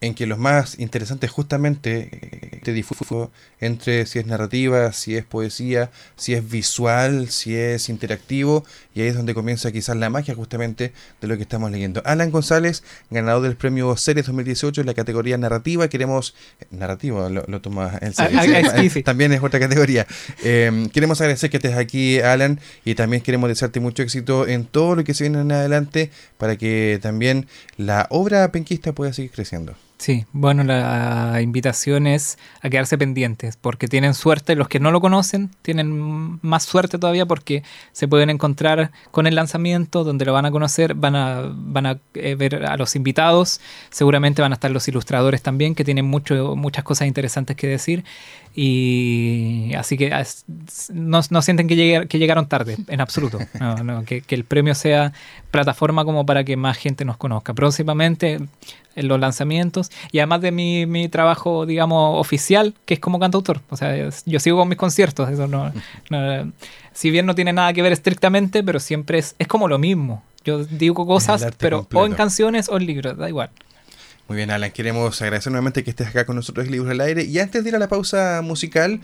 en 0.00 0.14
que 0.14 0.26
los 0.26 0.38
más 0.38 0.78
interesantes 0.78 1.30
justamente 1.30 2.08
eh, 2.12 2.60
te 2.62 2.72
difuso 2.72 3.30
entre 3.60 4.06
si 4.06 4.18
es 4.18 4.26
narrativa, 4.26 4.92
si 4.92 5.16
es 5.16 5.24
poesía, 5.24 5.90
si 6.16 6.34
es 6.34 6.48
visual, 6.48 7.30
si 7.30 7.56
es 7.56 7.88
interactivo, 7.88 8.64
y 8.94 9.00
ahí 9.00 9.08
es 9.08 9.16
donde 9.16 9.34
comienza 9.34 9.72
quizás 9.72 9.96
la 9.96 10.10
magia 10.10 10.34
justamente 10.34 10.92
de 11.20 11.28
lo 11.28 11.36
que 11.36 11.42
estamos 11.42 11.70
leyendo. 11.70 12.02
Alan 12.04 12.30
González, 12.30 12.82
ganador 13.10 13.42
del 13.42 13.56
premio 13.56 13.96
Series 13.96 14.26
2018 14.26 14.82
en 14.82 14.86
la 14.86 14.94
categoría 14.94 15.38
narrativa, 15.38 15.88
queremos, 15.88 16.34
eh, 16.60 16.66
narrativo 16.70 17.28
lo, 17.28 17.44
lo 17.46 17.60
toma 17.60 17.98
en 18.00 18.12
serio, 18.12 18.38
ah, 18.40 19.00
también 19.04 19.32
es 19.32 19.42
otra 19.42 19.60
categoría. 19.60 20.06
Eh, 20.44 20.88
queremos 20.92 21.20
agradecer 21.20 21.50
que 21.50 21.56
estés 21.56 21.76
aquí, 21.76 22.20
Alan, 22.20 22.60
y 22.84 22.94
también 22.94 23.22
queremos 23.22 23.48
desearte 23.48 23.80
mucho 23.80 24.02
éxito 24.02 24.46
en 24.46 24.66
todo 24.66 24.94
lo 24.94 25.04
que 25.04 25.14
se 25.14 25.24
viene 25.24 25.40
en 25.40 25.52
adelante 25.52 26.10
para 26.36 26.56
que 26.56 26.98
también 27.00 27.46
la 27.76 28.06
obra 28.10 28.52
penquista 28.52 28.92
pueda 28.92 29.12
seguir 29.12 29.30
creciendo. 29.30 29.74
Sí, 29.98 30.26
bueno, 30.32 30.62
la 30.62 31.40
invitación 31.40 32.06
es 32.06 32.38
a 32.60 32.68
quedarse 32.68 32.98
pendientes, 32.98 33.56
porque 33.56 33.88
tienen 33.88 34.12
suerte, 34.12 34.54
los 34.54 34.68
que 34.68 34.78
no 34.78 34.90
lo 34.90 35.00
conocen 35.00 35.50
tienen 35.62 36.38
más 36.42 36.64
suerte 36.64 36.98
todavía 36.98 37.24
porque 37.24 37.62
se 37.92 38.06
pueden 38.06 38.28
encontrar 38.28 38.92
con 39.10 39.26
el 39.26 39.34
lanzamiento, 39.34 40.04
donde 40.04 40.26
lo 40.26 40.34
van 40.34 40.44
a 40.44 40.50
conocer, 40.50 40.94
van 40.94 41.16
a, 41.16 41.50
van 41.50 41.86
a 41.86 41.98
eh, 42.12 42.34
ver 42.34 42.66
a 42.66 42.76
los 42.76 42.94
invitados, 42.94 43.58
seguramente 43.88 44.42
van 44.42 44.52
a 44.52 44.56
estar 44.56 44.70
los 44.70 44.86
ilustradores 44.86 45.42
también, 45.42 45.74
que 45.74 45.82
tienen 45.82 46.04
mucho, 46.04 46.56
muchas 46.56 46.84
cosas 46.84 47.08
interesantes 47.08 47.56
que 47.56 47.66
decir, 47.66 48.04
y 48.58 49.74
así 49.74 49.98
que 49.98 50.10
no, 50.94 51.20
no 51.28 51.42
sienten 51.42 51.68
que, 51.68 52.06
que 52.08 52.18
llegaron 52.18 52.48
tarde, 52.48 52.78
en 52.88 53.00
absoluto, 53.02 53.38
que, 54.06 54.22
que 54.22 54.34
el 54.34 54.44
premio 54.44 54.74
sea 54.74 55.12
plataforma 55.50 56.06
como 56.06 56.24
para 56.24 56.42
que 56.42 56.56
más 56.56 56.78
gente 56.78 57.04
nos 57.04 57.18
conozca. 57.18 57.52
Próximamente 57.52 58.38
en 58.96 59.08
los 59.08 59.20
lanzamientos 59.20 59.90
y 60.10 60.20
además 60.20 60.40
de 60.40 60.52
mi, 60.52 60.86
mi, 60.86 61.08
trabajo, 61.08 61.66
digamos, 61.66 62.18
oficial, 62.18 62.74
que 62.86 62.94
es 62.94 63.00
como 63.00 63.20
cantautor. 63.20 63.60
O 63.68 63.76
sea, 63.76 63.94
yo 64.24 64.40
sigo 64.40 64.56
con 64.56 64.68
mis 64.68 64.78
conciertos, 64.78 65.28
eso 65.28 65.46
no, 65.48 65.72
si 66.94 67.10
bien 67.10 67.26
no 67.26 67.34
tiene 67.34 67.52
nada 67.52 67.74
que 67.74 67.82
ver 67.82 67.92
estrictamente, 67.92 68.64
pero 68.64 68.80
siempre 68.80 69.18
es, 69.18 69.36
es 69.38 69.46
como 69.46 69.68
lo 69.68 69.78
mismo. 69.78 70.24
Yo 70.44 70.64
digo 70.64 71.06
cosas, 71.06 71.46
pero 71.58 71.86
o 71.92 72.06
en 72.06 72.14
canciones 72.14 72.68
o 72.68 72.78
en 72.78 72.86
libros, 72.86 73.18
da 73.18 73.28
igual. 73.28 73.50
Muy 74.28 74.36
bien, 74.36 74.50
Alan, 74.50 74.72
queremos 74.72 75.22
agradecer 75.22 75.52
nuevamente 75.52 75.84
que 75.84 75.90
estés 75.90 76.08
acá 76.08 76.26
con 76.26 76.34
nosotros, 76.34 76.68
Libros 76.68 76.90
al 76.90 77.00
Aire. 77.00 77.22
Y 77.24 77.38
antes 77.38 77.62
de 77.62 77.70
ir 77.70 77.76
a 77.76 77.78
la 77.78 77.88
pausa 77.88 78.40
musical... 78.42 79.00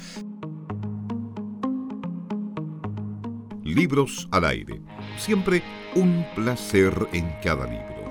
Libros 3.63 4.29
al 4.33 4.45
Aire. 4.47 4.81
Siempre 5.17 5.63
un 5.95 6.27
placer 6.35 6.93
en 7.13 7.33
cada 7.43 7.67
libro. 7.67 8.02